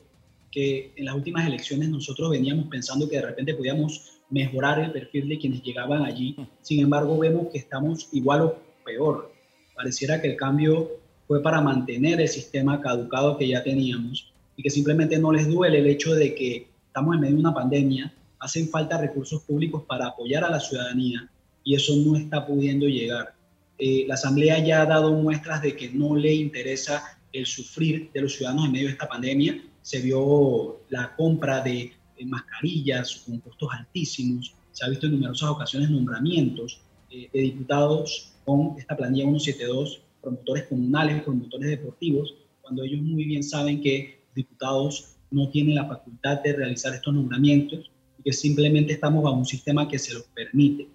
que 0.50 0.94
en 0.96 1.04
las 1.04 1.14
últimas 1.14 1.46
elecciones 1.46 1.90
nosotros 1.90 2.30
veníamos 2.30 2.68
pensando 2.68 3.06
que 3.10 3.16
de 3.16 3.26
repente 3.26 3.52
podíamos 3.52 4.22
mejorar 4.30 4.80
el 4.80 4.92
perfil 4.92 5.28
de 5.28 5.38
quienes 5.38 5.62
llegaban 5.62 6.02
allí. 6.02 6.34
Sin 6.62 6.80
embargo, 6.80 7.18
vemos 7.18 7.48
que 7.52 7.58
estamos 7.58 8.08
igual 8.12 8.40
o 8.40 8.58
peor. 8.86 9.30
Pareciera 9.76 10.22
que 10.22 10.28
el 10.28 10.36
cambio 10.38 10.88
fue 11.28 11.42
para 11.42 11.60
mantener 11.60 12.22
el 12.22 12.28
sistema 12.28 12.80
caducado 12.80 13.36
que 13.36 13.48
ya 13.48 13.62
teníamos 13.62 14.32
y 14.56 14.62
que 14.62 14.70
simplemente 14.70 15.18
no 15.18 15.30
les 15.30 15.46
duele 15.46 15.80
el 15.80 15.88
hecho 15.88 16.14
de 16.14 16.34
que 16.34 16.68
estamos 16.86 17.16
en 17.16 17.20
medio 17.20 17.34
de 17.34 17.40
una 17.40 17.52
pandemia, 17.52 18.14
hacen 18.38 18.66
falta 18.70 18.96
recursos 18.96 19.42
públicos 19.42 19.82
para 19.86 20.06
apoyar 20.06 20.42
a 20.42 20.50
la 20.50 20.58
ciudadanía 20.58 21.30
y 21.64 21.74
eso 21.74 21.94
no 21.96 22.16
está 22.16 22.46
pudiendo 22.46 22.86
llegar. 22.86 23.34
Eh, 23.78 24.04
la 24.06 24.14
Asamblea 24.14 24.58
ya 24.64 24.82
ha 24.82 24.86
dado 24.86 25.12
muestras 25.12 25.62
de 25.62 25.76
que 25.76 25.88
no 25.90 26.14
le 26.14 26.34
interesa 26.34 27.18
el 27.32 27.46
sufrir 27.46 28.10
de 28.12 28.22
los 28.22 28.34
ciudadanos 28.34 28.66
en 28.66 28.72
medio 28.72 28.86
de 28.86 28.92
esta 28.92 29.08
pandemia. 29.08 29.62
Se 29.82 30.00
vio 30.00 30.80
la 30.90 31.14
compra 31.16 31.60
de, 31.62 31.92
mascarillas 32.26 33.22
con 33.24 33.38
costos 33.40 33.70
altísimos. 33.72 34.54
Se 34.72 34.84
ha 34.84 34.90
visto 34.90 35.06
en 35.06 35.12
numerosas 35.12 35.48
ocasiones 35.48 35.88
nombramientos 35.88 36.82
eh, 37.10 37.30
de 37.32 37.40
diputados 37.40 38.34
con 38.44 38.74
esta 38.78 38.94
planilla 38.94 39.24
172, 39.24 40.02
promotores 40.20 40.64
comunales, 40.64 41.22
promotores 41.22 41.70
deportivos, 41.70 42.34
cuando 42.60 42.84
ellos 42.84 43.00
muy 43.00 43.24
bien 43.24 43.42
saben 43.42 43.80
que 43.80 44.20
diputados 44.34 45.16
no 45.30 45.48
tienen 45.48 45.76
la 45.76 45.86
facultad 45.86 46.42
de 46.42 46.52
realizar 46.52 46.94
estos 46.94 47.14
nombramientos 47.14 47.90
y 48.18 48.22
que 48.22 48.32
simplemente 48.32 48.92
estamos 48.92 49.24
bajo 49.24 49.36
un 49.36 49.46
sistema 49.46 49.88
que 49.88 49.98
se 49.98 50.14
los 50.14 50.24
permite. 50.34 50.88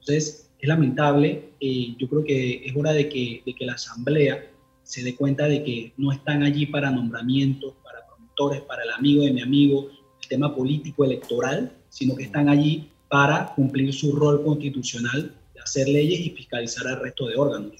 Entonces, 0.00 0.50
es 0.58 0.68
lamentable. 0.68 1.50
Eh, 1.60 1.94
yo 1.98 2.08
creo 2.08 2.24
que 2.24 2.66
es 2.66 2.76
hora 2.76 2.92
de 2.92 3.08
que, 3.08 3.42
de 3.44 3.54
que 3.54 3.64
la 3.64 3.74
Asamblea 3.74 4.50
se 4.82 5.02
dé 5.02 5.14
cuenta 5.14 5.46
de 5.46 5.62
que 5.62 5.92
no 5.96 6.12
están 6.12 6.42
allí 6.42 6.66
para 6.66 6.90
nombramientos, 6.90 7.74
para 7.84 8.06
promotores, 8.06 8.60
para 8.62 8.82
el 8.82 8.90
amigo 8.90 9.22
de 9.24 9.32
mi 9.32 9.42
amigo, 9.42 9.88
el 10.20 10.28
tema 10.28 10.54
político 10.54 11.04
electoral, 11.04 11.72
sino 11.88 12.16
que 12.16 12.24
están 12.24 12.48
allí 12.48 12.90
para 13.08 13.54
cumplir 13.54 13.92
su 13.92 14.14
rol 14.14 14.44
constitucional 14.44 15.34
de 15.54 15.60
hacer 15.60 15.88
leyes 15.88 16.20
y 16.20 16.30
fiscalizar 16.30 16.86
al 16.86 17.00
resto 17.00 17.26
de 17.28 17.36
órganos. 17.36 17.72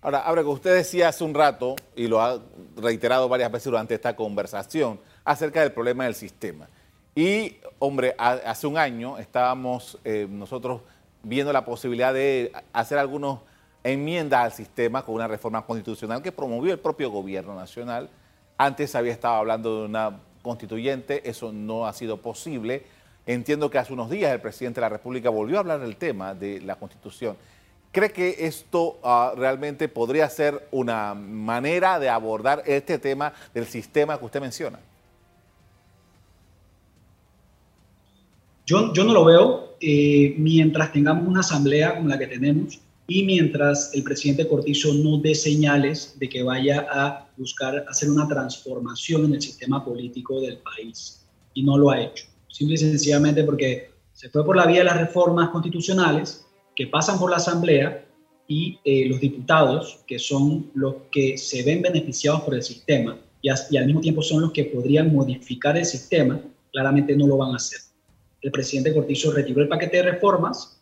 Ahora, 0.00 0.20
Abre, 0.20 0.42
que 0.42 0.48
usted 0.48 0.74
decía 0.76 1.08
hace 1.08 1.24
un 1.24 1.34
rato, 1.34 1.74
y 1.96 2.06
lo 2.06 2.20
ha 2.20 2.40
reiterado 2.76 3.28
varias 3.28 3.50
veces 3.50 3.64
durante 3.64 3.94
esta 3.94 4.14
conversación, 4.14 5.00
acerca 5.24 5.62
del 5.62 5.72
problema 5.72 6.04
del 6.04 6.14
sistema. 6.14 6.68
Y, 7.14 7.56
hombre, 7.78 8.14
hace 8.18 8.66
un 8.66 8.76
año 8.78 9.18
estábamos 9.18 9.98
eh, 10.04 10.28
nosotros 10.30 10.82
viendo 11.26 11.52
la 11.52 11.64
posibilidad 11.64 12.14
de 12.14 12.52
hacer 12.72 12.98
algunas 12.98 13.40
enmiendas 13.82 14.44
al 14.44 14.52
sistema 14.52 15.04
con 15.04 15.16
una 15.16 15.26
reforma 15.26 15.66
constitucional 15.66 16.22
que 16.22 16.30
promovió 16.30 16.72
el 16.72 16.78
propio 16.78 17.10
gobierno 17.10 17.54
nacional. 17.56 18.08
Antes 18.56 18.94
había 18.94 19.12
estado 19.12 19.34
hablando 19.34 19.80
de 19.80 19.86
una 19.86 20.20
constituyente, 20.42 21.28
eso 21.28 21.52
no 21.52 21.86
ha 21.86 21.92
sido 21.92 22.22
posible. 22.22 22.84
Entiendo 23.26 23.68
que 23.70 23.78
hace 23.78 23.92
unos 23.92 24.08
días 24.08 24.32
el 24.32 24.40
presidente 24.40 24.76
de 24.76 24.82
la 24.82 24.88
República 24.88 25.28
volvió 25.28 25.56
a 25.56 25.60
hablar 25.60 25.80
del 25.80 25.96
tema 25.96 26.32
de 26.32 26.60
la 26.60 26.76
constitución. 26.76 27.36
¿Cree 27.90 28.12
que 28.12 28.46
esto 28.46 29.00
ah, 29.02 29.32
realmente 29.36 29.88
podría 29.88 30.28
ser 30.28 30.68
una 30.70 31.14
manera 31.14 31.98
de 31.98 32.08
abordar 32.08 32.62
este 32.66 33.00
tema 33.00 33.32
del 33.52 33.66
sistema 33.66 34.16
que 34.16 34.24
usted 34.24 34.40
menciona? 34.40 34.78
Yo, 38.66 38.92
yo 38.92 39.04
no 39.04 39.14
lo 39.14 39.24
veo 39.24 39.76
eh, 39.80 40.34
mientras 40.38 40.92
tengamos 40.92 41.28
una 41.28 41.40
asamblea 41.40 41.94
como 41.94 42.08
la 42.08 42.18
que 42.18 42.26
tenemos 42.26 42.80
y 43.06 43.22
mientras 43.22 43.94
el 43.94 44.02
presidente 44.02 44.48
Cortizo 44.48 44.92
no 44.92 45.18
dé 45.18 45.36
señales 45.36 46.16
de 46.18 46.28
que 46.28 46.42
vaya 46.42 46.84
a 46.90 47.28
buscar 47.36 47.84
hacer 47.88 48.10
una 48.10 48.26
transformación 48.26 49.26
en 49.26 49.34
el 49.34 49.40
sistema 49.40 49.84
político 49.84 50.40
del 50.40 50.58
país. 50.58 51.24
Y 51.54 51.62
no 51.62 51.78
lo 51.78 51.90
ha 51.90 52.00
hecho. 52.00 52.24
Simple 52.48 52.74
y 52.74 52.78
sencillamente 52.78 53.44
porque 53.44 53.92
se 54.12 54.30
fue 54.30 54.44
por 54.44 54.56
la 54.56 54.66
vía 54.66 54.78
de 54.78 54.84
las 54.86 54.98
reformas 54.98 55.50
constitucionales 55.50 56.44
que 56.74 56.88
pasan 56.88 57.20
por 57.20 57.30
la 57.30 57.36
asamblea 57.36 58.04
y 58.48 58.80
eh, 58.84 59.06
los 59.08 59.20
diputados, 59.20 60.00
que 60.08 60.18
son 60.18 60.72
los 60.74 60.94
que 61.12 61.38
se 61.38 61.62
ven 61.62 61.82
beneficiados 61.82 62.40
por 62.40 62.56
el 62.56 62.62
sistema 62.64 63.16
y, 63.40 63.48
y 63.48 63.76
al 63.76 63.86
mismo 63.86 64.00
tiempo 64.00 64.22
son 64.22 64.40
los 64.40 64.50
que 64.50 64.64
podrían 64.64 65.14
modificar 65.14 65.76
el 65.76 65.84
sistema, 65.84 66.40
claramente 66.72 67.14
no 67.14 67.28
lo 67.28 67.36
van 67.36 67.52
a 67.52 67.56
hacer 67.56 67.85
el 68.46 68.52
presidente 68.52 68.94
Cortizo 68.94 69.32
retiró 69.32 69.60
el 69.60 69.66
paquete 69.66 69.96
de 69.96 70.02
reformas, 70.04 70.80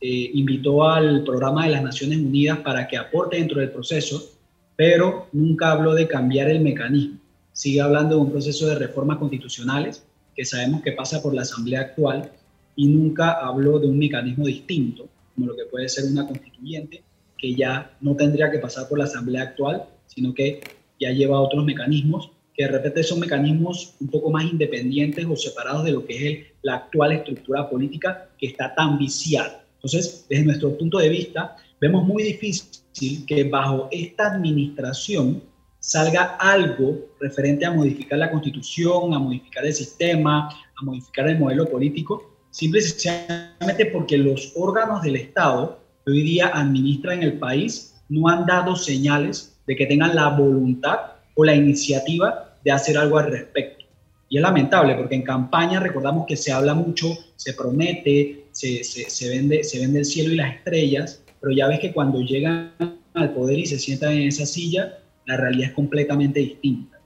eh, 0.00 0.30
invitó 0.34 0.82
al 0.82 1.22
programa 1.22 1.66
de 1.66 1.70
las 1.70 1.84
Naciones 1.84 2.18
Unidas 2.18 2.58
para 2.58 2.88
que 2.88 2.96
aporte 2.96 3.36
dentro 3.36 3.60
del 3.60 3.70
proceso, 3.70 4.32
pero 4.74 5.28
nunca 5.30 5.70
habló 5.70 5.94
de 5.94 6.08
cambiar 6.08 6.50
el 6.50 6.60
mecanismo. 6.60 7.20
Sigue 7.52 7.80
hablando 7.80 8.16
de 8.16 8.22
un 8.22 8.32
proceso 8.32 8.66
de 8.66 8.74
reformas 8.74 9.18
constitucionales 9.18 10.04
que 10.34 10.44
sabemos 10.44 10.82
que 10.82 10.90
pasa 10.90 11.22
por 11.22 11.32
la 11.32 11.42
Asamblea 11.42 11.80
actual 11.80 12.32
y 12.74 12.88
nunca 12.88 13.34
habló 13.34 13.78
de 13.78 13.86
un 13.86 13.96
mecanismo 13.96 14.44
distinto, 14.44 15.08
como 15.32 15.46
lo 15.46 15.54
que 15.54 15.66
puede 15.66 15.88
ser 15.88 16.10
una 16.10 16.26
constituyente, 16.26 17.04
que 17.38 17.54
ya 17.54 17.96
no 18.00 18.16
tendría 18.16 18.50
que 18.50 18.58
pasar 18.58 18.88
por 18.88 18.98
la 18.98 19.04
Asamblea 19.04 19.42
actual, 19.42 19.84
sino 20.08 20.34
que 20.34 20.60
ya 20.98 21.12
lleva 21.12 21.40
otros 21.40 21.64
mecanismos 21.64 22.32
que 22.54 22.64
de 22.64 22.70
repente 22.70 23.02
son 23.02 23.20
mecanismos 23.20 23.94
un 24.00 24.08
poco 24.08 24.30
más 24.30 24.44
independientes 24.44 25.26
o 25.26 25.36
separados 25.36 25.84
de 25.84 25.92
lo 25.92 26.06
que 26.06 26.30
es 26.30 26.46
la 26.62 26.76
actual 26.76 27.12
estructura 27.12 27.68
política 27.68 28.28
que 28.38 28.46
está 28.46 28.74
tan 28.74 28.96
viciada. 28.96 29.64
Entonces, 29.74 30.24
desde 30.28 30.44
nuestro 30.44 30.78
punto 30.78 30.98
de 30.98 31.08
vista, 31.08 31.56
vemos 31.80 32.06
muy 32.06 32.22
difícil 32.22 33.26
que 33.26 33.44
bajo 33.44 33.88
esta 33.90 34.32
administración 34.32 35.42
salga 35.80 36.36
algo 36.38 37.10
referente 37.20 37.66
a 37.66 37.72
modificar 37.72 38.18
la 38.18 38.30
constitución, 38.30 39.12
a 39.12 39.18
modificar 39.18 39.66
el 39.66 39.74
sistema, 39.74 40.48
a 40.48 40.84
modificar 40.84 41.28
el 41.28 41.38
modelo 41.38 41.68
político, 41.68 42.32
simplemente 42.50 43.86
porque 43.92 44.16
los 44.16 44.52
órganos 44.56 45.02
del 45.02 45.16
Estado 45.16 45.80
que 46.06 46.12
hoy 46.12 46.22
día 46.22 46.50
administran 46.54 47.22
el 47.22 47.38
país 47.38 47.96
no 48.08 48.28
han 48.28 48.46
dado 48.46 48.76
señales 48.76 49.58
de 49.66 49.76
que 49.76 49.86
tengan 49.86 50.14
la 50.14 50.28
voluntad 50.28 51.13
o 51.34 51.44
la 51.44 51.54
iniciativa 51.54 52.56
de 52.64 52.72
hacer 52.72 52.96
algo 52.96 53.18
al 53.18 53.30
respecto. 53.30 53.84
Y 54.28 54.38
es 54.38 54.42
lamentable 54.42 54.94
porque 54.94 55.14
en 55.14 55.22
campaña 55.22 55.80
recordamos 55.80 56.26
que 56.26 56.36
se 56.36 56.52
habla 56.52 56.74
mucho, 56.74 57.06
se 57.36 57.52
promete, 57.52 58.46
se, 58.52 58.82
se, 58.82 59.28
vende, 59.28 59.62
se 59.64 59.80
vende 59.80 60.00
el 60.00 60.04
cielo 60.04 60.32
y 60.32 60.36
las 60.36 60.54
estrellas, 60.54 61.22
pero 61.40 61.52
ya 61.52 61.68
ves 61.68 61.80
que 61.80 61.92
cuando 61.92 62.20
llegan 62.20 62.72
al 63.14 63.34
poder 63.34 63.58
y 63.58 63.66
se 63.66 63.78
sientan 63.78 64.12
en 64.12 64.28
esa 64.28 64.46
silla, 64.46 64.98
la 65.26 65.36
realidad 65.36 65.68
es 65.68 65.74
completamente 65.74 66.40
distinta. 66.40 66.98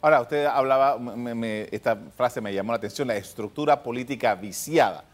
Ahora, 0.00 0.20
usted 0.20 0.46
hablaba, 0.46 0.98
esta 1.70 1.96
frase 2.16 2.40
me 2.40 2.52
llamó 2.52 2.72
la 2.72 2.78
atención, 2.78 3.08
la 3.08 3.16
estructura 3.16 3.82
política 3.82 4.34
viciada. 4.34 5.04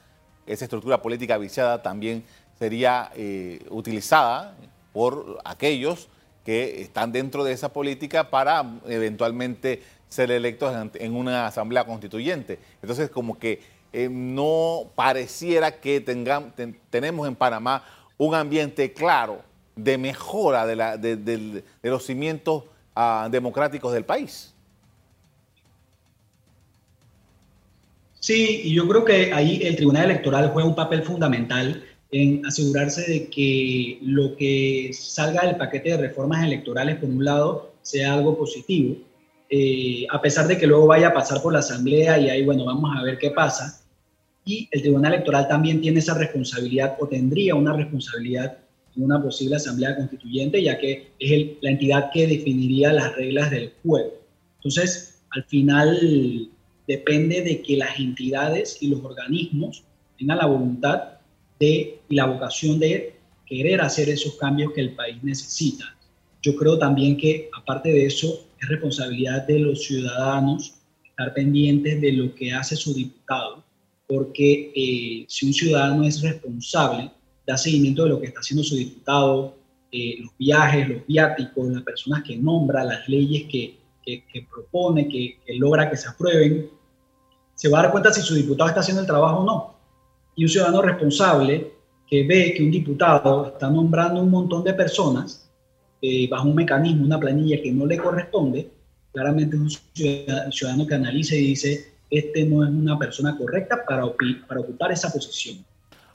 Esa 0.46 0.64
estructura 0.64 1.02
política 1.02 1.36
viciada 1.36 1.82
también 1.82 2.24
sería 2.58 3.10
eh, 3.14 3.60
utilizada 3.70 4.56
por 4.92 5.38
aquellos 5.44 6.08
que 6.49 6.81
están 6.81 7.12
dentro 7.12 7.45
de 7.45 7.52
esa 7.52 7.75
política 7.75 8.31
para 8.31 8.64
eventualmente 8.87 9.83
ser 10.09 10.31
electos 10.31 10.75
en 10.95 11.14
una 11.14 11.47
asamblea 11.47 11.85
constituyente. 11.85 12.59
Entonces, 12.81 13.11
como 13.11 13.38
que 13.38 13.61
eh, 13.93 14.09
no 14.11 14.85
pareciera 14.95 15.78
que 15.78 16.00
tengamos, 16.00 16.55
tenemos 16.88 17.28
en 17.28 17.37
Panamá 17.37 17.85
un 18.17 18.35
ambiente 18.35 18.95
claro 18.95 19.43
de 19.76 19.99
mejora 19.99 20.64
de, 20.67 21.62
los 21.83 22.07
cimientos 22.07 22.64
ah, 22.97 23.28
democráticos 23.31 23.93
del 23.93 24.07
país. 24.07 24.55
Sí, 28.21 28.62
y 28.64 28.73
yo 28.73 28.88
creo 28.88 29.05
que 29.05 29.35
ahí 29.35 29.61
el 29.64 29.76
Tribunal 29.76 30.07
Electoral 30.07 30.49
juega 30.55 30.67
un 30.67 30.75
papel 30.75 31.02
fundamental 31.02 31.85
en 32.10 32.44
asegurarse 32.46 33.10
de 33.10 33.28
que 33.28 33.98
lo 34.02 34.36
que 34.36 34.90
salga 34.92 35.46
del 35.46 35.56
paquete 35.56 35.90
de 35.90 35.96
reformas 35.98 36.44
electorales, 36.44 36.96
por 36.96 37.10
un 37.10 37.24
lado, 37.24 37.72
sea 37.82 38.14
algo 38.14 38.36
positivo, 38.36 38.96
eh, 39.50 40.06
a 40.10 40.20
pesar 40.20 40.46
de 40.46 40.58
que 40.58 40.66
luego 40.66 40.86
vaya 40.86 41.08
a 41.08 41.14
pasar 41.14 41.42
por 41.42 41.52
la 41.52 41.60
Asamblea 41.60 42.18
y 42.18 42.30
ahí, 42.30 42.44
bueno, 42.44 42.64
vamos 42.64 42.90
a 42.96 43.02
ver 43.02 43.18
qué 43.18 43.30
pasa. 43.30 43.82
Y 44.44 44.68
el 44.70 44.82
Tribunal 44.82 45.14
Electoral 45.14 45.48
también 45.48 45.80
tiene 45.80 45.98
esa 46.00 46.14
responsabilidad 46.14 46.96
o 46.98 47.06
tendría 47.06 47.54
una 47.54 47.74
responsabilidad 47.74 48.58
en 48.96 49.04
una 49.04 49.22
posible 49.22 49.56
Asamblea 49.56 49.96
Constituyente, 49.96 50.62
ya 50.62 50.78
que 50.78 51.10
es 51.18 51.48
la 51.60 51.70
entidad 51.70 52.10
que 52.12 52.26
definiría 52.26 52.92
las 52.92 53.14
reglas 53.16 53.50
del 53.50 53.72
juego. 53.82 54.14
Entonces, 54.56 55.20
al 55.30 55.44
final 55.44 56.48
depende 56.86 57.42
de 57.42 57.60
que 57.62 57.76
las 57.76 57.98
entidades 57.98 58.78
y 58.82 58.88
los 58.88 59.04
organismos 59.04 59.84
tengan 60.18 60.38
la 60.38 60.46
voluntad 60.46 61.17
de, 61.58 62.00
y 62.08 62.14
la 62.14 62.26
vocación 62.26 62.78
de 62.78 63.18
querer 63.46 63.80
hacer 63.80 64.08
esos 64.08 64.34
cambios 64.34 64.72
que 64.72 64.82
el 64.82 64.94
país 64.94 65.22
necesita. 65.22 65.96
Yo 66.42 66.54
creo 66.54 66.78
también 66.78 67.16
que, 67.16 67.48
aparte 67.56 67.88
de 67.88 68.06
eso, 68.06 68.46
es 68.60 68.68
responsabilidad 68.68 69.46
de 69.46 69.58
los 69.58 69.84
ciudadanos 69.84 70.74
estar 71.04 71.32
pendientes 71.34 72.00
de 72.00 72.12
lo 72.12 72.34
que 72.34 72.52
hace 72.52 72.76
su 72.76 72.94
diputado, 72.94 73.64
porque 74.06 74.72
eh, 74.74 75.24
si 75.28 75.46
un 75.46 75.52
ciudadano 75.52 76.04
es 76.04 76.22
responsable, 76.22 77.10
da 77.46 77.56
seguimiento 77.56 78.04
de 78.04 78.10
lo 78.10 78.20
que 78.20 78.26
está 78.26 78.40
haciendo 78.40 78.62
su 78.62 78.76
diputado, 78.76 79.56
eh, 79.90 80.16
los 80.20 80.36
viajes, 80.38 80.88
los 80.88 81.06
viáticos, 81.06 81.72
las 81.72 81.82
personas 81.82 82.22
que 82.22 82.36
nombra, 82.36 82.84
las 82.84 83.08
leyes 83.08 83.48
que, 83.50 83.78
que, 84.04 84.46
propone, 84.50 85.08
que, 85.08 85.38
que 85.44 85.54
logra 85.54 85.90
que 85.90 85.96
se 85.96 86.08
aprueben, 86.08 86.70
se 87.54 87.68
va 87.68 87.80
a 87.80 87.82
dar 87.84 87.92
cuenta 87.92 88.12
si 88.12 88.20
su 88.20 88.34
diputado 88.34 88.68
está 88.68 88.80
haciendo 88.80 89.00
el 89.00 89.06
trabajo 89.06 89.40
o 89.40 89.44
no 89.44 89.77
y 90.38 90.45
un 90.45 90.49
ciudadano 90.49 90.83
responsable 90.83 91.73
que 92.07 92.23
ve 92.23 92.54
que 92.57 92.62
un 92.62 92.71
diputado 92.71 93.49
está 93.49 93.68
nombrando 93.68 94.23
un 94.23 94.30
montón 94.30 94.62
de 94.62 94.73
personas 94.73 95.50
eh, 96.00 96.28
bajo 96.28 96.49
un 96.49 96.54
mecanismo, 96.54 97.04
una 97.04 97.18
planilla 97.18 97.61
que 97.61 97.73
no 97.73 97.85
le 97.87 97.97
corresponde, 97.97 98.71
claramente 99.12 99.57
es 99.57 99.62
un 99.62 100.52
ciudadano 100.52 100.87
que 100.87 100.95
analiza 100.95 101.35
y 101.35 101.49
dice, 101.49 101.92
este 102.09 102.45
no 102.45 102.62
es 102.62 102.71
una 102.71 102.97
persona 102.97 103.37
correcta 103.37 103.85
para, 103.85 104.04
para 104.47 104.61
ocupar 104.61 104.92
esa 104.92 105.12
posición. 105.12 105.57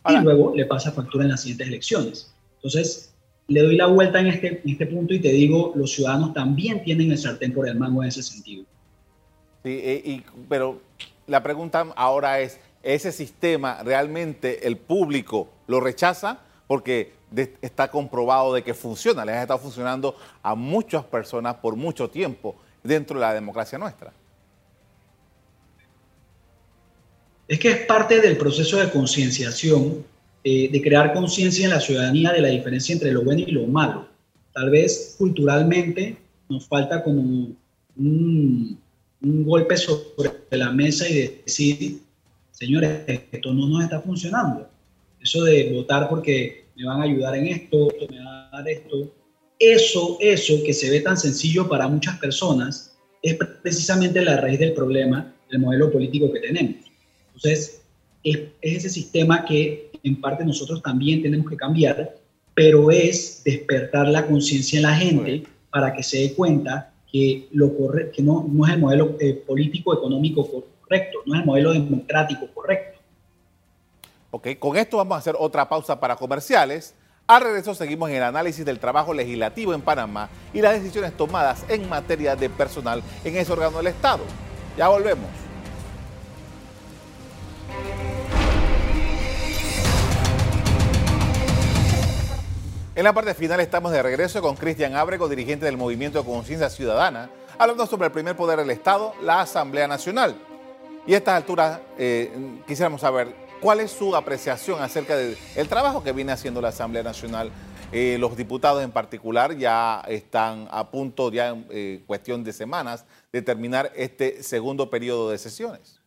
y 0.10 0.18
luego 0.24 0.56
le 0.56 0.66
pasa 0.68 0.94
factura 0.94 1.26
en 1.26 1.32
las 1.32 1.42
siguientes 1.42 1.68
elecciones. 1.68 2.34
Entonces, 2.56 3.14
le 3.50 3.62
doy 3.62 3.76
la 3.76 3.88
vuelta 3.88 4.22
en 4.22 4.28
este, 4.28 4.62
en 4.64 4.70
este 4.70 4.88
punto 4.88 5.14
y 5.14 5.20
te 5.20 5.34
digo, 5.34 5.74
los 5.76 5.92
ciudadanos 5.92 6.34
también 6.34 6.82
tienen 6.82 7.12
el 7.12 7.18
sartén 7.18 7.54
por 7.54 7.68
el 7.68 7.76
mango 7.76 8.02
en 8.04 8.08
ese 8.08 8.24
sentido. 8.24 8.64
Sí, 9.66 9.70
y, 9.70 10.24
pero 10.48 10.80
la 11.28 11.44
pregunta 11.44 11.86
ahora 11.98 12.40
es, 12.40 12.58
¿ese 12.84 13.12
sistema 13.12 13.82
realmente 13.82 14.68
el 14.68 14.78
público 14.78 15.50
lo 15.68 15.80
rechaza? 15.80 16.40
Porque 16.68 17.14
está 17.62 17.90
comprobado 17.90 18.54
de 18.54 18.64
que 18.64 18.74
funciona, 18.74 19.26
les 19.26 19.36
ha 19.36 19.42
estado 19.42 19.60
funcionando 19.60 20.16
a 20.44 20.54
muchas 20.54 21.04
personas 21.06 21.56
por 21.56 21.76
mucho 21.76 22.10
tiempo 22.10 22.56
dentro 22.84 23.16
de 23.16 23.22
la 23.22 23.34
democracia 23.34 23.78
nuestra. 23.80 24.14
Es 27.48 27.60
que 27.60 27.70
es 27.70 27.86
parte 27.86 28.22
del 28.22 28.38
proceso 28.38 28.78
de 28.78 28.90
concienciación, 28.90 30.06
eh, 30.44 30.70
de 30.72 30.82
crear 30.82 31.14
conciencia 31.14 31.66
en 31.66 31.72
la 31.72 31.80
ciudadanía 31.80 32.32
de 32.32 32.42
la 32.42 32.50
diferencia 32.50 32.94
entre 32.94 33.12
lo 33.12 33.24
bueno 33.24 33.42
y 33.42 33.52
lo 33.52 33.66
malo. 33.66 34.08
Tal 34.54 34.70
vez 34.70 35.16
culturalmente 35.18 36.18
nos 36.50 36.68
falta 36.68 37.04
como 37.04 37.22
un, 37.22 38.80
un 39.22 39.46
golpe 39.46 39.78
sobre 39.78 40.32
la 40.52 40.72
mesa 40.72 41.08
y 41.08 41.42
decir, 41.46 42.02
señores, 42.54 43.02
esto 43.08 43.54
no 43.54 43.68
nos 43.68 43.84
está 43.84 44.00
funcionando. 44.00 44.70
Eso 45.22 45.44
de 45.44 45.74
votar 45.74 46.10
porque 46.10 46.66
me 46.76 46.86
van 46.86 47.02
a 47.02 47.04
ayudar 47.04 47.36
en 47.36 47.48
esto, 47.48 47.90
me 48.10 48.18
van 48.18 48.28
a 48.28 48.50
dar 48.52 48.68
esto, 48.70 49.14
eso, 49.60 50.18
eso 50.20 50.56
que 50.66 50.74
se 50.74 50.90
ve 50.90 51.02
tan 51.02 51.18
sencillo 51.18 51.68
para 51.68 51.88
muchas 51.88 52.18
personas, 52.20 52.96
es 53.22 53.38
precisamente 53.62 54.24
la 54.24 54.38
raíz 54.38 54.60
del 54.60 54.74
problema 54.74 55.34
del 55.50 55.60
modelo 55.60 55.92
político 55.92 56.32
que 56.32 56.40
tenemos. 56.40 56.76
Entonces, 57.28 57.82
es, 58.24 58.40
ese 58.62 58.90
sistema 58.90 59.46
que 59.46 59.92
en 60.04 60.20
parte 60.20 60.46
nosotros 60.46 60.82
también 60.82 61.22
tenemos 61.22 61.50
que 61.50 61.56
cambiar, 61.56 62.16
pero 62.54 62.92
es 62.92 63.42
despertar 63.44 64.08
la 64.10 64.28
conciencia 64.28 64.78
en 64.78 64.84
la 64.84 64.96
gente 64.96 65.44
para 65.70 65.94
que 65.94 66.04
se 66.04 66.18
dé 66.18 66.34
cuenta 66.34 66.94
que, 67.12 67.48
lo 67.52 67.76
corre, 67.78 68.12
que 68.12 68.22
no, 68.22 68.48
no 68.52 68.66
es 68.68 68.74
el 68.74 68.80
modelo 68.80 69.16
eh, 69.20 69.34
político 69.34 69.94
económico 69.94 70.66
correcto, 70.94 71.20
no 71.26 71.34
es 71.34 71.42
el 71.42 71.46
modelo 71.46 71.74
democrático 71.74 72.48
correcto. 72.54 73.00
Ok, 74.30 74.48
con 74.60 74.78
esto 74.78 74.98
vamos 74.98 75.16
a 75.16 75.20
hacer 75.20 75.36
otra 75.38 75.68
pausa 75.68 76.00
para 76.00 76.16
comerciales. 76.16 76.94
Al 77.26 77.42
regreso 77.42 77.74
seguimos 77.74 78.10
en 78.10 78.18
el 78.18 78.24
análisis 78.24 78.66
del 78.66 78.80
trabajo 78.80 79.14
legislativo 79.14 79.74
en 79.74 79.82
Panamá 79.82 80.30
y 80.54 80.62
las 80.62 80.74
decisiones 80.74 81.16
tomadas 81.16 81.66
en 81.70 81.88
materia 81.90 82.36
de 82.36 82.50
personal 82.50 83.02
en 83.24 83.38
ese 83.38 83.52
órgano 83.52 83.78
del 83.78 83.88
Estado. 83.88 84.24
Ya 84.78 84.88
volvemos. 84.90 85.30
En 92.96 93.04
la 93.04 93.14
parte 93.14 93.34
final 93.34 93.60
estamos 93.62 93.92
de 93.92 94.04
regreso 94.04 94.42
con 94.44 94.56
Cristian 94.56 94.96
Ábrego, 94.96 95.28
dirigente 95.28 95.66
del 95.66 95.78
Movimiento 95.78 96.20
de 96.20 96.26
Conciencia 96.26 96.70
Ciudadana, 96.70 97.32
hablando 97.58 97.88
sobre 97.88 98.08
el 98.08 98.12
primer 98.12 98.36
poder 98.36 98.60
del 98.60 98.70
Estado, 98.70 99.14
la 99.24 99.42
Asamblea 99.42 99.88
Nacional. 99.88 100.36
Y 101.06 101.14
a 101.14 101.18
estas 101.18 101.36
alturas 101.36 101.82
eh, 101.98 102.32
quisiéramos 102.66 103.02
saber 103.02 103.28
cuál 103.60 103.82
es 103.82 103.92
su 103.92 104.16
apreciación 104.16 104.82
acerca 104.82 105.18
del 105.18 105.68
trabajo 105.68 106.02
que 106.02 106.14
viene 106.14 106.32
haciendo 106.32 106.62
la 106.62 106.70
Asamblea 106.70 107.04
Nacional. 107.04 107.52
Eh, 107.92 108.18
los 108.20 108.38
diputados 108.38 108.82
en 108.82 108.92
particular 108.92 109.56
ya 109.58 110.02
están 110.08 110.68
a 110.72 110.90
punto, 110.90 111.32
ya 111.32 111.50
en 111.50 111.66
eh, 111.70 112.02
cuestión 112.08 112.44
de 112.44 112.54
semanas, 112.54 113.06
de 113.34 113.42
terminar 113.42 113.92
este 113.96 114.42
segundo 114.44 114.90
periodo 114.90 115.30
de 115.30 115.38
sesiones. 115.38 116.00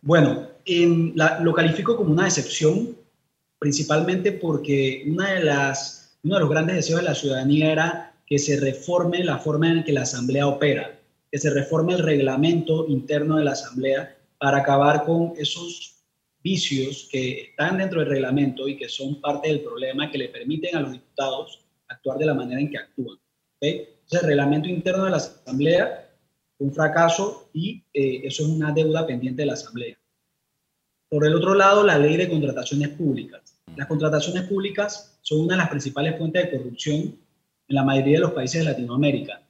Bueno, 0.00 0.48
lo 0.64 1.52
califico 1.52 1.96
como 1.96 2.12
una 2.12 2.26
excepción 2.26 2.96
principalmente 3.58 4.32
porque 4.32 5.04
una 5.06 5.34
de 5.34 5.44
las, 5.44 6.16
uno 6.24 6.34
de 6.34 6.40
los 6.40 6.50
grandes 6.50 6.76
deseos 6.76 7.00
de 7.00 7.06
la 7.06 7.14
ciudadanía 7.14 7.72
era 7.72 8.14
que 8.26 8.38
se 8.38 8.58
reforme 8.58 9.22
la 9.22 9.38
forma 9.38 9.70
en 9.70 9.84
que 9.84 9.92
la 9.92 10.02
Asamblea 10.02 10.48
opera, 10.48 10.98
que 11.32 11.38
se 11.38 11.48
reforme 11.48 11.94
el 11.94 12.02
reglamento 12.02 12.86
interno 12.86 13.38
de 13.38 13.44
la 13.44 13.52
Asamblea 13.52 14.18
para 14.36 14.58
acabar 14.58 15.04
con 15.04 15.32
esos 15.38 16.04
vicios 16.44 17.08
que 17.10 17.40
están 17.50 17.78
dentro 17.78 18.00
del 18.00 18.10
reglamento 18.10 18.68
y 18.68 18.76
que 18.76 18.88
son 18.88 19.18
parte 19.18 19.48
del 19.48 19.62
problema 19.62 20.10
que 20.10 20.18
le 20.18 20.28
permiten 20.28 20.76
a 20.76 20.82
los 20.82 20.92
diputados 20.92 21.64
actuar 21.88 22.18
de 22.18 22.26
la 22.26 22.34
manera 22.34 22.60
en 22.60 22.70
que 22.70 22.76
actúan. 22.76 23.18
Entonces, 23.60 24.22
el 24.22 24.26
reglamento 24.28 24.68
interno 24.68 25.04
de 25.06 25.10
la 25.10 25.16
Asamblea 25.16 26.10
fue 26.58 26.66
un 26.66 26.74
fracaso 26.74 27.48
y 27.54 27.82
eh, 27.94 28.20
eso 28.24 28.42
es 28.42 28.50
una 28.50 28.72
deuda 28.72 29.06
pendiente 29.06 29.40
de 29.42 29.46
la 29.46 29.54
Asamblea. 29.54 29.96
Por 31.08 31.24
el 31.26 31.34
otro 31.34 31.54
lado, 31.54 31.82
la 31.82 31.98
ley 31.98 32.18
de 32.18 32.28
contrataciones 32.28 32.90
públicas. 32.90 33.58
Las 33.74 33.86
contrataciones 33.86 34.42
públicas 34.42 35.18
son 35.22 35.40
una 35.40 35.54
de 35.54 35.58
las 35.58 35.70
principales 35.70 36.18
fuentes 36.18 36.44
de 36.44 36.58
corrupción 36.58 36.98
en 36.98 37.74
la 37.74 37.84
mayoría 37.84 38.18
de 38.18 38.22
los 38.22 38.32
países 38.32 38.62
de 38.62 38.70
Latinoamérica. 38.70 39.42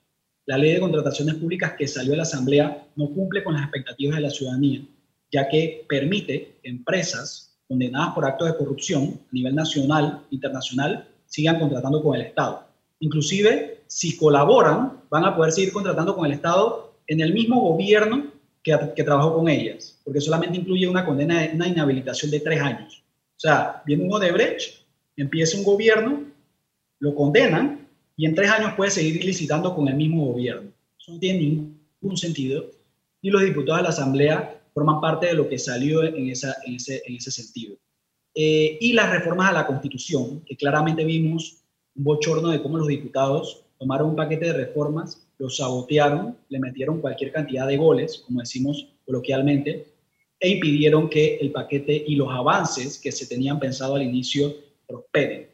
La 0.47 0.59
ley 0.59 0.73
de 0.73 0.81
contrataciones 0.81 1.37
públicas 1.37 1.75
que 1.79 1.87
salió 1.87 2.13
de 2.13 2.17
la 2.17 2.23
Asamblea 2.25 2.89
no 2.97 3.09
cumple 3.11 3.45
con 3.45 3.55
las 3.55 3.63
expectativas 3.63 4.17
de 4.17 4.23
la 4.23 4.31
ciudadanía, 4.31 4.83
ya 5.31 5.49
que 5.49 5.85
permite 5.89 6.57
que 6.63 6.69
empresas 6.69 7.57
condenadas 7.69 8.15
por 8.15 8.25
actos 8.25 8.49
de 8.49 8.57
corrupción 8.57 9.21
a 9.21 9.33
nivel 9.33 9.55
nacional, 9.55 10.23
internacional, 10.31 11.07
sigan 11.27 11.61
contratando 11.61 12.03
con 12.03 12.17
el 12.17 12.23
Estado. 12.23 12.67
Inclusive, 12.99 13.83
si 13.87 14.17
colaboran, 14.17 15.01
van 15.11 15.25
a 15.25 15.37
poder 15.37 15.53
seguir 15.53 15.73
contratando 15.73 16.15
con 16.17 16.27
el 16.27 16.33
Estado 16.33 16.95
en 17.07 17.21
el 17.21 17.33
mismo 17.33 17.61
gobierno 17.61 18.33
que, 18.63 18.77
trabajó 19.05 19.35
con 19.35 19.49
ellas, 19.49 20.01
porque 20.05 20.21
solamente 20.21 20.59
incluye 20.59 20.89
una 20.89 21.05
condena, 21.05 21.49
una 21.53 21.69
inhabilitación 21.69 22.31
de 22.31 22.41
tres 22.41 22.61
años. 22.61 23.03
O 23.37 23.41
sea, 23.41 23.83
viene 23.87 24.05
un 24.05 24.13
Odebrecht, 24.13 24.85
empieza 25.17 25.57
un 25.57 25.65
gobierno, 25.65 26.25
lo 26.99 27.15
condenan 27.15 27.82
y 28.23 28.27
en 28.27 28.37
tres 28.37 28.51
años 28.51 28.75
puede 28.77 28.93
seguir 28.93 29.25
licitando 29.25 29.75
con 29.75 29.89
el 29.89 29.97
mismo 29.97 30.27
gobierno. 30.27 30.71
Eso 30.97 31.11
no 31.11 31.19
tiene 31.19 31.41
ningún 31.41 32.17
sentido. 32.17 32.71
Y 33.21 33.31
los 33.31 33.43
diputados 33.43 33.81
de 33.81 33.83
la 33.83 33.89
Asamblea 33.89 34.63
forman 34.73 35.01
parte 35.01 35.27
de 35.27 35.35
lo 35.35 35.49
que 35.49 35.59
salió 35.59 36.05
en, 36.05 36.29
esa, 36.29 36.55
en, 36.65 36.77
ese, 36.77 37.03
en 37.05 37.17
ese 37.17 37.33
sentido. 37.33 37.75
Eh, 38.33 38.79
y 38.81 38.93
las 38.93 39.11
reformas 39.11 39.51
a 39.51 39.53
la 39.53 39.67
Constitución, 39.67 40.41
que 40.47 40.57
claramente 40.57 41.05
vimos 41.05 41.65
un 41.97 42.05
bochorno 42.05 42.51
de 42.51 42.63
cómo 42.63 42.79
los 42.79 42.87
diputados 42.87 43.65
tomaron 43.77 44.11
un 44.11 44.15
paquete 44.15 44.47
de 44.47 44.67
reformas, 44.67 45.27
lo 45.39 45.51
sabotearon, 45.51 46.39
le 46.49 46.61
metieron 46.61 47.01
cualquier 47.01 47.33
cantidad 47.33 47.67
de 47.67 47.77
goles, 47.77 48.23
como 48.25 48.39
decimos 48.39 48.87
coloquialmente, 49.05 49.89
e 50.39 50.49
impidieron 50.49 51.11
que 51.11 51.39
el 51.39 51.51
paquete 51.51 52.05
y 52.07 52.15
los 52.15 52.29
avances 52.31 53.01
que 53.01 53.11
se 53.11 53.27
tenían 53.27 53.59
pensado 53.59 53.97
al 53.97 54.03
inicio 54.05 54.55
prosperen. 54.87 55.49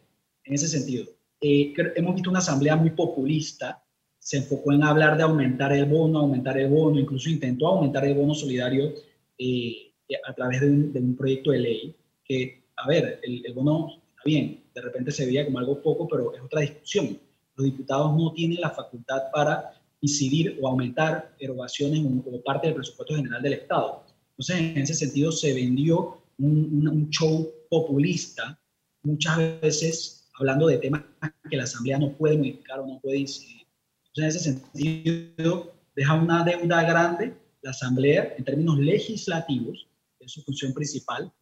En 0.44 0.52
ese 0.52 0.68
sentido, 0.68 1.07
eh, 1.40 1.74
hemos 1.96 2.14
visto 2.14 2.31
una 2.31 2.40
asamblea 2.40 2.77
muy 2.77 2.90
populista, 2.90 3.83
se 4.18 4.38
enfocó 4.38 4.72
en 4.72 4.83
hablar 4.83 5.16
de 5.16 5.22
aumentar 5.22 5.72
el 5.72 5.87
bono, 5.87 6.18
aumentar 6.20 6.59
el 6.59 6.68
bono, 6.68 6.98
incluso 6.98 7.31
intentó 7.31 7.68
aumentar 7.68 8.05
el 8.05 8.14
bono 8.14 8.35
solidario 8.35 8.92
eh, 9.38 9.92
a 10.27 10.35
través 10.35 10.61
de 10.61 10.68
un, 10.68 11.16
proyecto 11.16 11.51
de 11.51 11.59
ley, 11.59 11.96
que, 12.24 12.64
a 12.77 12.88
ver, 12.88 13.20
el, 13.22 13.53
bono 13.55 14.03
está 14.09 14.22
bien, 14.24 14.64
de 14.74 14.81
repente 14.81 15.11
se 15.11 15.27
veía 15.27 15.44
como 15.44 15.59
algo 15.59 15.81
poco, 15.83 16.09
pero 16.09 16.35
es 16.35 16.40
otra 16.40 16.61
discusión. 16.61 17.18
Los 17.57 17.64
diputados 17.64 18.16
no 18.16 18.33
tienen 18.33 18.61
la 18.61 18.70
facultad 18.70 19.31
para 19.33 19.72
incidir 20.01 20.59
o 20.61 20.68
aumentar 20.68 21.35
erogaciones 21.38 22.01
como 22.01 22.40
parte 22.42 22.68
del 22.68 22.77
presupuesto 22.77 23.14
general 23.14 23.42
del 23.42 23.55
Estado 23.55 24.05
entonces, 24.38 24.77
en 24.77 24.79
ese 24.79 24.94
sentido, 24.94 25.33
se 25.33 25.53
vendió 25.53 26.22
un, 26.38 27.09
show 27.11 27.51
populista, 27.68 28.57
muchas 29.03 29.61
veces 29.61 30.17
hablando 30.38 30.66
de 30.66 30.79
temas 30.79 31.03
que 31.51 31.57
la 31.57 31.64
Asamblea 31.64 31.98
no 31.98 32.12
puede 32.12 32.37
modificar 32.37 32.81
o 32.81 32.87
no 32.87 33.01
puede 33.01 33.18
incidir. 33.18 33.66
Entonces, 34.14 34.46
en 34.46 34.55
ese 34.55 34.61
sentido, 34.72 35.72
deja 35.94 36.14
una 36.14 36.44
deuda 36.44 36.83
grande 36.83 37.35
la 37.62 37.70
Asamblea 37.70 38.35
en 38.37 38.44
términos 38.44 38.79
legislativos, 38.79 39.88
es 40.20 40.33
su 40.33 40.42
función 40.42 40.72
principal. 40.72 41.33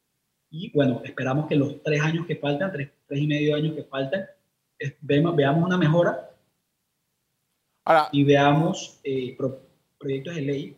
Y 0.50 0.70
bueno, 0.72 1.02
esperamos 1.04 1.46
que 1.46 1.56
los 1.56 1.82
tres 1.82 2.00
años 2.00 2.26
que 2.26 2.36
faltan, 2.36 2.72
tres, 2.72 2.90
tres 3.06 3.20
y 3.20 3.26
medio 3.26 3.54
años 3.54 3.74
que 3.74 3.84
faltan, 3.84 4.26
veamos, 5.00 5.36
veamos 5.36 5.64
una 5.64 5.76
mejora 5.76 6.30
Ahora, 7.84 8.08
y 8.12 8.24
veamos 8.24 9.00
eh, 9.04 9.36
proyectos 9.98 10.34
de 10.34 10.42
ley 10.42 10.76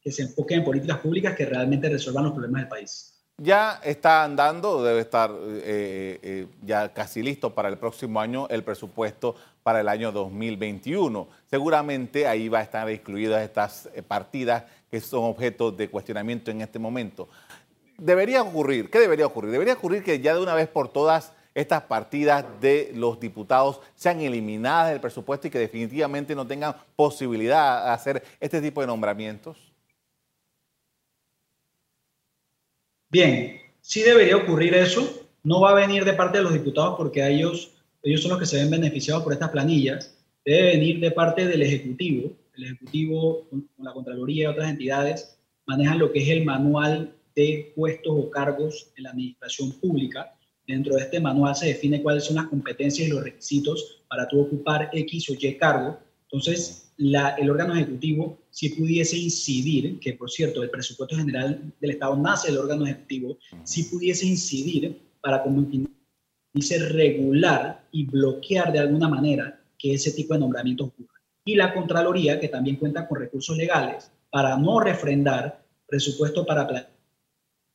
que 0.00 0.10
se 0.10 0.22
enfoque 0.22 0.54
en 0.54 0.64
políticas 0.64 0.98
públicas 0.98 1.36
que 1.36 1.46
realmente 1.46 1.88
resuelvan 1.88 2.24
los 2.24 2.32
problemas 2.32 2.62
del 2.62 2.68
país. 2.68 3.17
Ya 3.40 3.80
está 3.84 4.24
andando, 4.24 4.82
debe 4.82 4.98
estar 4.98 5.30
eh, 5.30 6.18
eh, 6.20 6.46
ya 6.60 6.92
casi 6.92 7.22
listo 7.22 7.54
para 7.54 7.68
el 7.68 7.78
próximo 7.78 8.20
año 8.20 8.48
el 8.50 8.64
presupuesto 8.64 9.36
para 9.62 9.80
el 9.80 9.88
año 9.88 10.10
2021. 10.10 11.28
Seguramente 11.48 12.26
ahí 12.26 12.48
va 12.48 12.58
a 12.58 12.62
estar 12.62 12.90
incluidas 12.90 13.44
estas 13.44 13.90
eh, 13.94 14.02
partidas 14.02 14.64
que 14.90 15.00
son 15.00 15.22
objeto 15.22 15.70
de 15.70 15.88
cuestionamiento 15.88 16.50
en 16.50 16.62
este 16.62 16.80
momento. 16.80 17.28
Debería 17.96 18.42
ocurrir, 18.42 18.90
¿qué 18.90 18.98
debería 18.98 19.26
ocurrir? 19.26 19.52
Debería 19.52 19.74
ocurrir 19.74 20.02
que 20.02 20.18
ya 20.18 20.34
de 20.34 20.40
una 20.40 20.54
vez 20.54 20.66
por 20.66 20.88
todas 20.88 21.32
estas 21.54 21.82
partidas 21.82 22.44
de 22.60 22.90
los 22.96 23.20
diputados 23.20 23.80
sean 23.94 24.20
eliminadas 24.20 24.90
del 24.90 25.00
presupuesto 25.00 25.46
y 25.46 25.50
que 25.50 25.60
definitivamente 25.60 26.34
no 26.34 26.44
tengan 26.44 26.74
posibilidad 26.96 27.84
de 27.84 27.90
hacer 27.92 28.24
este 28.40 28.60
tipo 28.60 28.80
de 28.80 28.88
nombramientos. 28.88 29.67
Bien, 33.10 33.58
sí 33.80 34.02
debería 34.02 34.36
ocurrir 34.36 34.74
eso, 34.74 35.26
no 35.42 35.62
va 35.62 35.70
a 35.70 35.86
venir 35.86 36.04
de 36.04 36.12
parte 36.12 36.38
de 36.38 36.44
los 36.44 36.52
diputados 36.52 36.94
porque 36.98 37.26
ellos, 37.26 37.72
ellos 38.02 38.20
son 38.20 38.32
los 38.32 38.38
que 38.38 38.44
se 38.44 38.58
ven 38.58 38.70
beneficiados 38.70 39.24
por 39.24 39.32
estas 39.32 39.48
planillas, 39.48 40.14
debe 40.44 40.76
venir 40.76 41.00
de 41.00 41.10
parte 41.10 41.46
del 41.46 41.62
Ejecutivo. 41.62 42.32
El 42.54 42.64
Ejecutivo, 42.64 43.48
con 43.48 43.66
la 43.78 43.94
Contraloría 43.94 44.42
y 44.42 44.46
otras 44.46 44.68
entidades, 44.68 45.38
manejan 45.66 45.98
lo 45.98 46.12
que 46.12 46.22
es 46.22 46.28
el 46.28 46.44
manual 46.44 47.14
de 47.34 47.72
puestos 47.74 48.12
o 48.14 48.30
cargos 48.30 48.90
en 48.96 49.04
la 49.04 49.10
administración 49.10 49.72
pública. 49.80 50.34
Dentro 50.66 50.96
de 50.96 51.02
este 51.02 51.18
manual 51.18 51.56
se 51.56 51.68
define 51.68 52.02
cuáles 52.02 52.24
son 52.24 52.36
las 52.36 52.48
competencias 52.48 53.08
y 53.08 53.10
los 53.10 53.22
requisitos 53.22 54.02
para 54.08 54.28
tú 54.28 54.40
ocupar 54.42 54.90
X 54.92 55.30
o 55.30 55.34
Y 55.38 55.56
cargo. 55.56 55.98
Entonces, 56.30 56.92
el 56.98 57.50
órgano 57.50 57.74
ejecutivo, 57.74 58.38
si 58.50 58.68
pudiese 58.70 59.16
incidir, 59.16 59.98
que 59.98 60.12
por 60.12 60.30
cierto, 60.30 60.62
el 60.62 60.70
presupuesto 60.70 61.16
general 61.16 61.72
del 61.80 61.90
Estado 61.92 62.16
nace 62.16 62.48
del 62.48 62.58
órgano 62.58 62.84
ejecutivo, 62.84 63.38
si 63.64 63.84
pudiese 63.84 64.26
incidir 64.26 65.00
para, 65.22 65.42
como 65.42 65.66
dice, 66.52 66.78
regular 66.90 67.86
y 67.92 68.04
bloquear 68.04 68.72
de 68.72 68.80
alguna 68.80 69.08
manera 69.08 69.60
que 69.78 69.94
ese 69.94 70.12
tipo 70.12 70.34
de 70.34 70.40
nombramientos 70.40 70.88
ocurra. 70.88 71.20
Y 71.44 71.54
la 71.54 71.72
Contraloría, 71.72 72.38
que 72.38 72.48
también 72.48 72.76
cuenta 72.76 73.08
con 73.08 73.20
recursos 73.20 73.56
legales 73.56 74.10
para 74.28 74.58
no 74.58 74.80
refrendar 74.80 75.64
presupuesto 75.86 76.44
para 76.44 76.68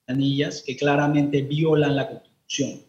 planillas 0.05 0.61
que 0.61 0.77
claramente 0.77 1.41
violan 1.41 1.95
la 1.95 2.07
Constitución. 2.07 2.83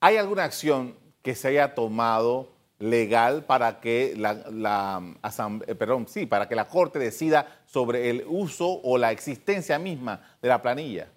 ¿Hay 0.00 0.16
alguna 0.16 0.44
acción 0.44 0.94
que 1.22 1.34
se 1.34 1.48
haya 1.48 1.74
tomado 1.74 2.50
legal 2.82 3.44
para 3.44 3.80
que 3.80 4.14
la, 4.16 4.34
la 4.50 5.00
eh, 5.66 5.74
perdón, 5.76 6.06
sí, 6.08 6.26
para 6.26 6.48
que 6.48 6.56
la 6.56 6.66
Corte 6.66 6.98
decida 6.98 7.62
sobre 7.64 8.10
el 8.10 8.24
uso 8.26 8.80
o 8.82 8.98
la 8.98 9.12
existencia 9.12 9.78
misma 9.78 10.20
de 10.42 10.48
la 10.48 10.60
planilla? 10.60 11.08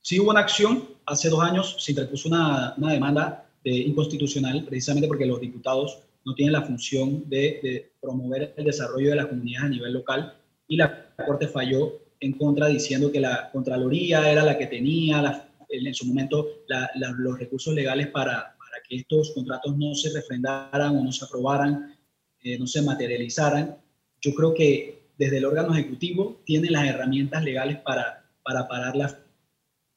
Sí 0.00 0.18
hubo 0.18 0.30
una 0.30 0.40
acción, 0.40 0.88
hace 1.06 1.28
dos 1.28 1.40
años 1.40 1.76
se 1.78 1.92
interpuso 1.92 2.28
una, 2.28 2.74
una 2.76 2.92
demanda 2.92 3.46
de 3.62 3.70
inconstitucional 3.70 4.64
precisamente 4.64 5.06
porque 5.06 5.24
los 5.24 5.40
diputados 5.40 6.00
no 6.24 6.34
tienen 6.34 6.52
la 6.52 6.62
función 6.62 7.28
de, 7.28 7.60
de, 7.62 7.92
promover 8.00 8.52
el 8.56 8.64
desarrollo 8.64 9.10
de 9.10 9.16
las 9.16 9.26
comunidades 9.26 9.66
a 9.66 9.70
nivel 9.70 9.92
local 9.92 10.34
y 10.66 10.76
la 10.76 11.14
Corte 11.24 11.46
falló 11.46 12.00
en 12.18 12.32
contra 12.32 12.66
diciendo 12.66 13.12
que 13.12 13.20
la 13.20 13.50
Contraloría 13.52 14.28
era 14.28 14.44
la 14.44 14.58
que 14.58 14.66
tenía 14.66 15.22
la, 15.22 15.51
en 15.72 15.94
su 15.94 16.06
momento 16.06 16.46
los 16.94 17.38
recursos 17.38 17.74
legales 17.74 18.08
para, 18.08 18.56
para, 18.58 18.82
que 18.88 18.96
estos 18.96 19.32
contratos 19.32 19.76
no 19.76 19.94
se 19.94 20.12
refrendaran 20.12 20.96
o 20.96 21.02
no 21.02 21.12
se 21.12 21.24
aprobaran, 21.24 21.96
eh, 22.42 22.58
no 22.58 22.66
se 22.66 22.82
materializaran. 22.82 23.76
Yo 24.20 24.34
creo 24.34 24.54
que 24.54 25.08
desde 25.18 25.38
el 25.38 25.44
órgano 25.44 25.74
ejecutivo 25.74 26.42
tiene 26.44 26.70
las 26.70 26.86
herramientas 26.86 27.44
legales 27.44 27.78
para, 27.78 28.24
para 28.42 28.68
parar 28.68 28.96
la 28.96 29.18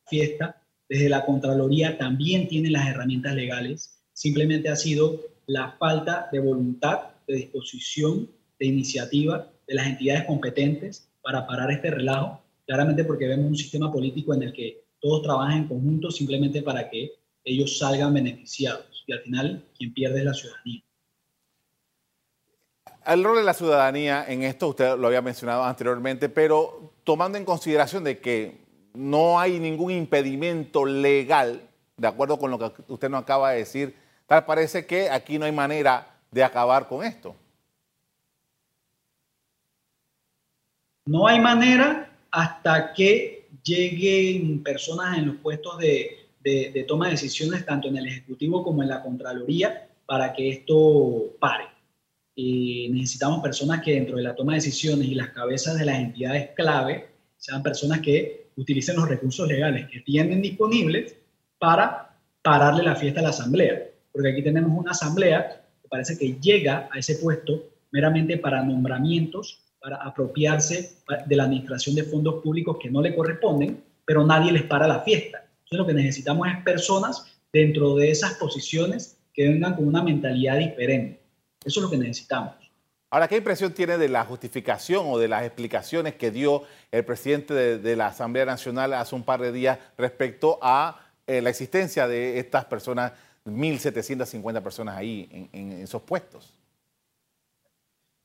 fiesta. 0.08 0.62
Desde 0.88 1.10
la 1.10 1.26
Contraloría 1.26 1.98
también 1.98 2.48
tiene 2.48 2.70
las 2.70 2.88
herramientas 2.88 3.36
legales. 3.36 4.04
Simplemente 4.14 4.70
ha 4.70 4.76
sido 4.76 5.22
la 5.48 5.76
falta 5.80 6.30
de 6.32 6.40
voluntad, 6.40 7.00
de 7.28 7.36
disposición, 7.36 8.30
de 8.60 8.66
iniciativa 8.66 9.52
de 9.68 9.76
las 9.76 9.88
entidades 9.88 10.26
competentes 10.26 11.10
para 11.22 11.46
parar 11.48 11.72
este 11.72 11.92
relajo. 11.92 12.42
Claramente 12.66 13.04
porque 13.04 13.28
vemos 13.28 13.48
un 13.48 13.56
sistema 13.56 13.92
político 13.92 14.34
en 14.34 14.44
el 14.44 14.54
que 14.54 14.85
todos 15.06 15.22
trabajan 15.22 15.58
en 15.58 15.68
conjunto 15.68 16.10
simplemente 16.10 16.64
para 16.64 16.90
que 16.90 17.12
ellos 17.44 17.78
salgan 17.78 18.12
beneficiados. 18.12 19.04
Y 19.06 19.14
al 19.14 19.20
final, 19.20 19.64
quien 19.78 19.94
pierde 19.94 20.18
es 20.18 20.26
la 20.26 20.34
ciudadanía. 20.34 20.82
El 23.06 23.24
rol 23.24 23.38
de 23.38 23.44
la 23.44 23.54
ciudadanía 23.54 24.26
en 24.28 24.42
esto, 24.42 24.70
usted 24.70 24.98
lo 24.98 25.06
había 25.06 25.22
mencionado 25.22 25.64
anteriormente, 25.64 26.28
pero 26.28 26.92
tomando 27.04 27.38
en 27.38 27.46
consideración 27.46 28.04
de 28.04 28.18
que 28.18 28.58
no 28.96 29.40
hay 29.40 29.60
ningún 29.60 29.92
impedimento 29.92 30.86
legal, 30.86 31.62
de 31.98 32.08
acuerdo 32.08 32.40
con 32.40 32.50
lo 32.50 32.58
que 32.58 32.82
usted 32.88 33.08
nos 33.08 33.22
acaba 33.22 33.52
de 33.52 33.60
decir, 33.60 33.96
tal 34.26 34.44
parece 34.46 34.88
que 34.88 35.12
aquí 35.12 35.38
no 35.38 35.46
hay 35.46 35.52
manera 35.52 36.18
de 36.32 36.44
acabar 36.44 36.88
con 36.88 37.06
esto. 37.06 37.36
No 41.06 41.28
hay 41.28 41.40
manera 41.40 42.10
hasta 42.32 42.92
que 42.92 43.35
lleguen 43.64 44.64
personas 44.64 45.18
en 45.18 45.28
los 45.28 45.36
puestos 45.38 45.78
de, 45.78 46.26
de, 46.46 46.86
toma 46.88 47.06
de 47.06 47.12
decisiones, 47.12 47.66
tanto 47.66 47.88
en 47.88 47.98
el 47.98 48.08
Ejecutivo 48.08 48.64
como 48.64 48.84
en 48.84 48.90
la 48.90 49.02
Contraloría, 49.02 49.90
para 50.06 50.34
que 50.34 50.50
esto 50.50 51.36
pare. 51.40 51.66
Eh, 52.36 52.88
necesitamos 52.92 53.42
personas 53.42 53.82
que 53.82 53.94
dentro 53.94 54.18
de 54.18 54.24
la 54.24 54.36
toma 54.36 54.54
de 54.54 54.58
decisiones 54.58 55.08
y 55.08 55.16
las 55.16 55.30
cabezas 55.30 55.78
de 55.80 55.86
las 55.86 56.00
entidades 56.00 56.50
clave 56.56 57.08
sean 57.38 57.64
personas 57.64 58.02
que 58.02 58.50
utilicen 58.58 58.98
los 58.98 59.08
recursos 59.08 59.48
legales 59.48 59.88
que 59.90 60.02
tienen 60.02 60.42
disponibles 60.42 61.16
para 61.58 62.20
pararle 62.42 62.84
la 62.84 62.96
fiesta 62.96 63.22
a 63.22 63.24
la 63.24 63.30
asamblea. 63.30 63.90
Porque 64.12 64.30
aquí 64.30 64.44
tenemos 64.44 64.78
una 64.78 64.92
asamblea 64.92 65.66
que 65.82 65.88
parece 65.88 66.18
que 66.18 66.38
llega 66.40 66.90
a 66.92 67.00
ese 67.00 67.16
puesto 67.16 67.64
meramente 67.92 68.38
para 68.38 68.64
nombramientos, 68.64 69.65
para 69.86 69.98
apropiarse 69.98 70.98
de 71.28 71.36
la 71.36 71.44
administración 71.44 71.96
de 71.96 72.04
fondos 72.06 72.42
públicos 72.42 72.78
que 72.82 72.90
no 72.90 73.04
le 73.04 73.16
corresponden, 73.16 73.84
pero 74.04 74.26
nadie 74.26 74.52
les 74.52 74.64
para 74.64 74.88
la 74.88 75.02
fiesta. 75.02 75.46
Entonces 75.60 75.78
lo 75.78 75.86
que 75.86 75.94
necesitamos 75.94 76.48
es 76.48 76.64
personas 76.64 77.38
dentro 77.54 77.96
de 77.96 78.10
esas 78.10 78.34
posiciones 78.34 79.20
que 79.32 79.48
vengan 79.48 79.76
con 79.76 79.88
una 79.88 80.02
mentalidad 80.02 80.58
diferente. 80.58 81.22
Eso 81.64 81.82
es 81.82 81.84
lo 81.84 81.92
que 81.92 82.00
necesitamos. 82.00 82.56
Ahora, 83.12 83.28
¿qué 83.28 83.38
impresión 83.38 83.74
tiene 83.74 84.00
de 84.00 84.10
la 84.10 84.26
justificación 84.26 85.06
o 85.06 85.20
de 85.20 85.28
las 85.28 85.44
explicaciones 85.44 86.16
que 86.16 86.32
dio 86.32 86.64
el 86.92 87.06
presidente 87.06 87.54
de, 87.54 87.96
la 87.96 88.08
Asamblea 88.08 88.46
Nacional 88.46 88.92
hace 88.94 89.14
un 89.14 89.22
par 89.22 89.40
de 89.40 89.52
días 89.52 89.78
respecto 90.00 90.58
a 90.64 91.00
eh, 91.28 91.44
la 91.44 91.52
existencia 91.52 92.08
de 92.08 92.40
estas 92.40 92.66
personas, 92.66 93.12
1.750 93.46 94.64
personas 94.64 94.98
ahí 94.98 95.48
en, 95.54 95.74
esos 95.74 96.02
puestos? 96.02 96.55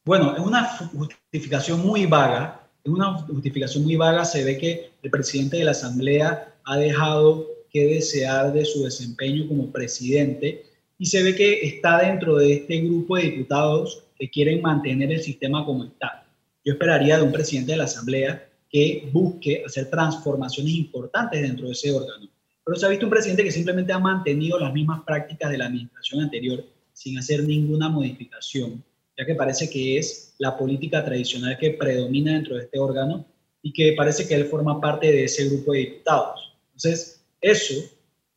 Bueno, 0.04 0.34
es 0.34 0.40
una 0.40 0.64
justificación 0.64 1.80
muy 1.80 2.06
vaga, 2.06 2.66
es 2.82 2.90
una 2.90 3.12
justificación 3.18 3.84
muy 3.84 3.96
vaga, 3.96 4.24
se 4.24 4.42
ve 4.44 4.56
que 4.56 4.92
el 5.02 5.10
presidente 5.10 5.58
de 5.58 5.64
la 5.64 5.72
Asamblea 5.72 6.54
ha 6.64 6.76
dejado 6.78 7.46
que 7.70 7.86
desear 7.86 8.52
de 8.52 8.64
su 8.64 8.84
desempeño 8.84 9.46
como 9.46 9.70
presidente 9.70 10.64
y 10.98 11.04
se 11.04 11.22
ve 11.22 11.34
que 11.34 11.66
está 11.66 11.98
dentro 11.98 12.36
de 12.36 12.54
este 12.54 12.80
grupo 12.80 13.16
de 13.16 13.24
diputados 13.24 14.04
que 14.18 14.30
quieren 14.30 14.62
mantener 14.62 15.12
el 15.12 15.22
sistema 15.22 15.64
como 15.66 15.84
está. 15.84 16.26
Yo 16.64 16.72
esperaría 16.72 17.18
de 17.18 17.22
un 17.22 17.32
presidente 17.32 17.72
de 17.72 17.78
la 17.78 17.84
Asamblea 17.84 18.48
que 18.70 19.08
busque 19.12 19.62
hacer 19.66 19.90
transformaciones 19.90 20.74
importantes 20.74 21.42
dentro 21.42 21.66
de 21.66 21.72
ese 21.72 21.92
órgano. 21.92 22.26
Pero 22.64 22.76
se 22.78 22.86
ha 22.86 22.88
visto 22.88 23.04
un 23.04 23.10
presidente 23.10 23.44
que 23.44 23.50
simplemente 23.50 23.92
ha 23.92 23.98
mantenido 23.98 24.58
las 24.58 24.72
mismas 24.72 25.02
prácticas 25.02 25.50
de 25.50 25.58
la 25.58 25.66
administración 25.66 26.22
anterior 26.22 26.64
sin 26.92 27.18
hacer 27.18 27.44
ninguna 27.44 27.88
modificación, 27.88 28.82
ya 29.20 29.26
que 29.26 29.34
parece 29.34 29.68
que 29.68 29.98
es 29.98 30.34
la 30.38 30.56
política 30.56 31.04
tradicional 31.04 31.58
que 31.58 31.72
predomina 31.72 32.32
dentro 32.32 32.56
de 32.56 32.62
este 32.62 32.78
órgano 32.78 33.26
y 33.60 33.70
que 33.70 33.92
parece 33.94 34.26
que 34.26 34.34
él 34.34 34.46
forma 34.46 34.80
parte 34.80 35.12
de 35.12 35.24
ese 35.24 35.46
grupo 35.46 35.72
de 35.72 35.80
diputados. 35.80 36.54
Entonces, 36.68 37.22
eso, 37.38 37.74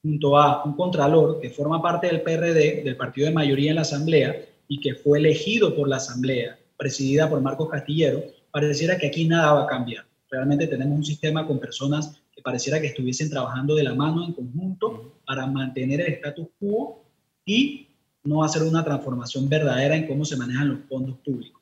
junto 0.02 0.38
a 0.38 0.66
un 0.66 0.74
contralor 0.74 1.40
que 1.40 1.50
forma 1.50 1.82
parte 1.82 2.08
del 2.08 2.22
PRD, 2.22 2.84
del 2.84 2.98
partido 2.98 3.28
de 3.28 3.34
mayoría 3.34 3.70
en 3.70 3.78
la 3.78 3.84
Asamblea, 3.84 4.46
y 4.68 4.82
que 4.82 4.96
fue 4.96 5.20
elegido 5.20 5.74
por 5.74 5.88
la 5.88 5.98
Asamblea, 5.98 6.60
presidida 6.76 7.30
por 7.30 7.40
Marcos 7.40 7.70
Castillero, 7.70 8.22
pareciera 8.52 8.98
que 8.98 9.08
aquí 9.08 9.26
nada 9.26 9.54
va 9.54 9.64
a 9.64 9.68
cambiar. 9.68 10.06
Realmente 10.30 10.68
tenemos 10.68 10.98
un 10.98 11.06
sistema 11.06 11.48
con 11.48 11.60
personas 11.60 12.22
que 12.36 12.42
pareciera 12.42 12.82
que 12.82 12.88
estuviesen 12.88 13.30
trabajando 13.30 13.76
de 13.76 13.84
la 13.84 13.94
mano 13.94 14.26
en 14.26 14.34
conjunto 14.34 15.14
para 15.26 15.48
mantener 15.48 16.02
el 16.02 16.14
status 16.14 16.48
quo 16.60 17.06
y 17.46 17.88
no 18.24 18.44
hacer 18.44 18.64
una 18.64 18.84
transformación 18.84 19.50
verdadera 19.50 19.96
en 19.96 20.08
cómo 20.08 20.26
se 20.26 20.38
manejan 20.38 20.70
los 20.70 20.80
fondos 20.88 21.18
públicos. 21.18 21.62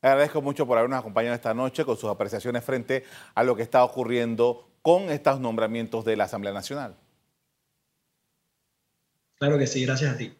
Agradezco 0.00 0.40
mucho 0.40 0.66
por 0.66 0.78
habernos 0.78 1.00
acompañado 1.00 1.34
esta 1.34 1.54
noche 1.54 1.84
con 1.84 1.96
sus 1.96 2.10
apreciaciones 2.10 2.62
frente 2.62 3.04
a 3.34 3.42
lo 3.42 3.56
que 3.56 3.62
está 3.62 3.82
ocurriendo 3.82 4.68
con 4.82 5.10
estos 5.10 5.40
nombramientos 5.40 6.04
de 6.04 6.16
la 6.16 6.24
Asamblea 6.24 6.52
Nacional. 6.52 6.94
Claro 9.38 9.58
que 9.58 9.66
sí, 9.66 9.84
gracias 9.84 10.14
a 10.14 10.16
ti. 10.16 10.32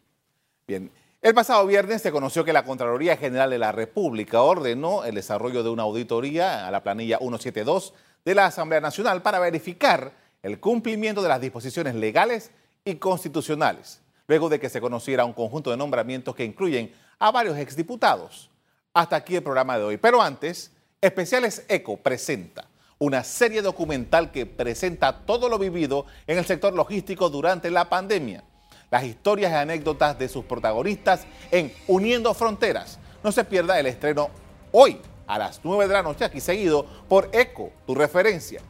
Bien. 0.67 0.91
El 1.21 1.33
pasado 1.33 1.65
viernes 1.67 2.01
se 2.01 2.11
conoció 2.11 2.45
que 2.45 2.53
la 2.53 2.63
Contraloría 2.63 3.17
General 3.17 3.49
de 3.49 3.57
la 3.57 3.73
República 3.73 4.41
ordenó 4.41 5.03
el 5.03 5.15
desarrollo 5.15 5.63
de 5.63 5.69
una 5.69 5.83
auditoría 5.83 6.65
a 6.65 6.71
la 6.71 6.81
planilla 6.81 7.17
172 7.17 7.93
de 8.23 8.35
la 8.35 8.45
Asamblea 8.45 8.79
Nacional 8.79 9.21
para 9.21 9.39
verificar 9.39 10.13
el 10.43 10.61
cumplimiento 10.61 11.21
de 11.21 11.27
las 11.27 11.41
disposiciones 11.41 11.95
legales 11.95 12.51
y 12.85 12.95
constitucionales, 12.95 14.01
luego 14.29 14.47
de 14.47 14.59
que 14.59 14.69
se 14.69 14.79
conociera 14.79 15.25
un 15.25 15.33
conjunto 15.33 15.71
de 15.71 15.77
nombramientos 15.77 16.35
que 16.35 16.45
incluyen 16.45 16.93
a 17.17 17.31
varios 17.31 17.57
exdiputados. 17.57 18.49
Hasta 18.93 19.15
aquí 19.15 19.35
el 19.35 19.43
programa 19.43 19.77
de 19.77 19.83
hoy. 19.83 19.97
Pero 19.97 20.21
antes, 20.21 20.71
Especiales 21.01 21.65
ECO 21.67 21.97
presenta 21.97 22.67
una 22.99 23.23
serie 23.23 23.61
documental 23.61 24.31
que 24.31 24.45
presenta 24.45 25.25
todo 25.25 25.49
lo 25.49 25.57
vivido 25.57 26.05
en 26.27 26.37
el 26.37 26.45
sector 26.45 26.73
logístico 26.73 27.29
durante 27.29 27.71
la 27.71 27.89
pandemia 27.89 28.43
las 28.91 29.03
historias 29.03 29.51
y 29.51 29.55
anécdotas 29.55 30.17
de 30.17 30.27
sus 30.27 30.45
protagonistas 30.45 31.25
en 31.51 31.71
Uniendo 31.87 32.33
Fronteras. 32.33 32.97
No 33.23 33.31
se 33.31 33.43
pierda 33.43 33.79
el 33.79 33.85
estreno 33.85 34.29
hoy 34.71 34.99
a 35.27 35.37
las 35.37 35.61
9 35.63 35.87
de 35.87 35.93
la 35.93 36.01
noche, 36.01 36.25
aquí 36.25 36.39
seguido 36.39 36.85
por 37.07 37.29
ECO, 37.31 37.71
tu 37.85 37.93
referencia. 37.93 38.61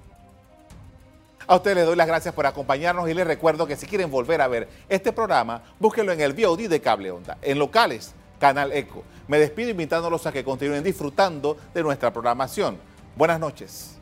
A 1.49 1.55
ustedes 1.55 1.77
les 1.77 1.85
doy 1.87 1.95
las 1.95 2.05
gracias 2.05 2.31
por 2.35 2.45
acompañarnos 2.45 3.09
y 3.09 3.13
les 3.15 3.25
recuerdo 3.25 3.65
que 3.65 3.75
si 3.75 3.87
quieren 3.87 4.11
volver 4.11 4.39
a 4.39 4.47
ver 4.47 4.69
este 4.87 5.11
programa, 5.11 5.63
búsquenlo 5.79 6.11
en 6.11 6.21
el 6.21 6.33
VOD 6.33 6.69
de 6.69 6.79
Cable 6.79 7.09
Onda, 7.09 7.39
en 7.41 7.57
locales, 7.57 8.13
Canal 8.39 8.71
ECO. 8.71 9.03
Me 9.27 9.39
despido 9.39 9.71
invitándolos 9.71 10.27
a 10.27 10.31
que 10.31 10.43
continúen 10.43 10.83
disfrutando 10.83 11.57
de 11.73 11.81
nuestra 11.81 12.13
programación. 12.13 12.77
Buenas 13.15 13.39
noches. 13.39 13.97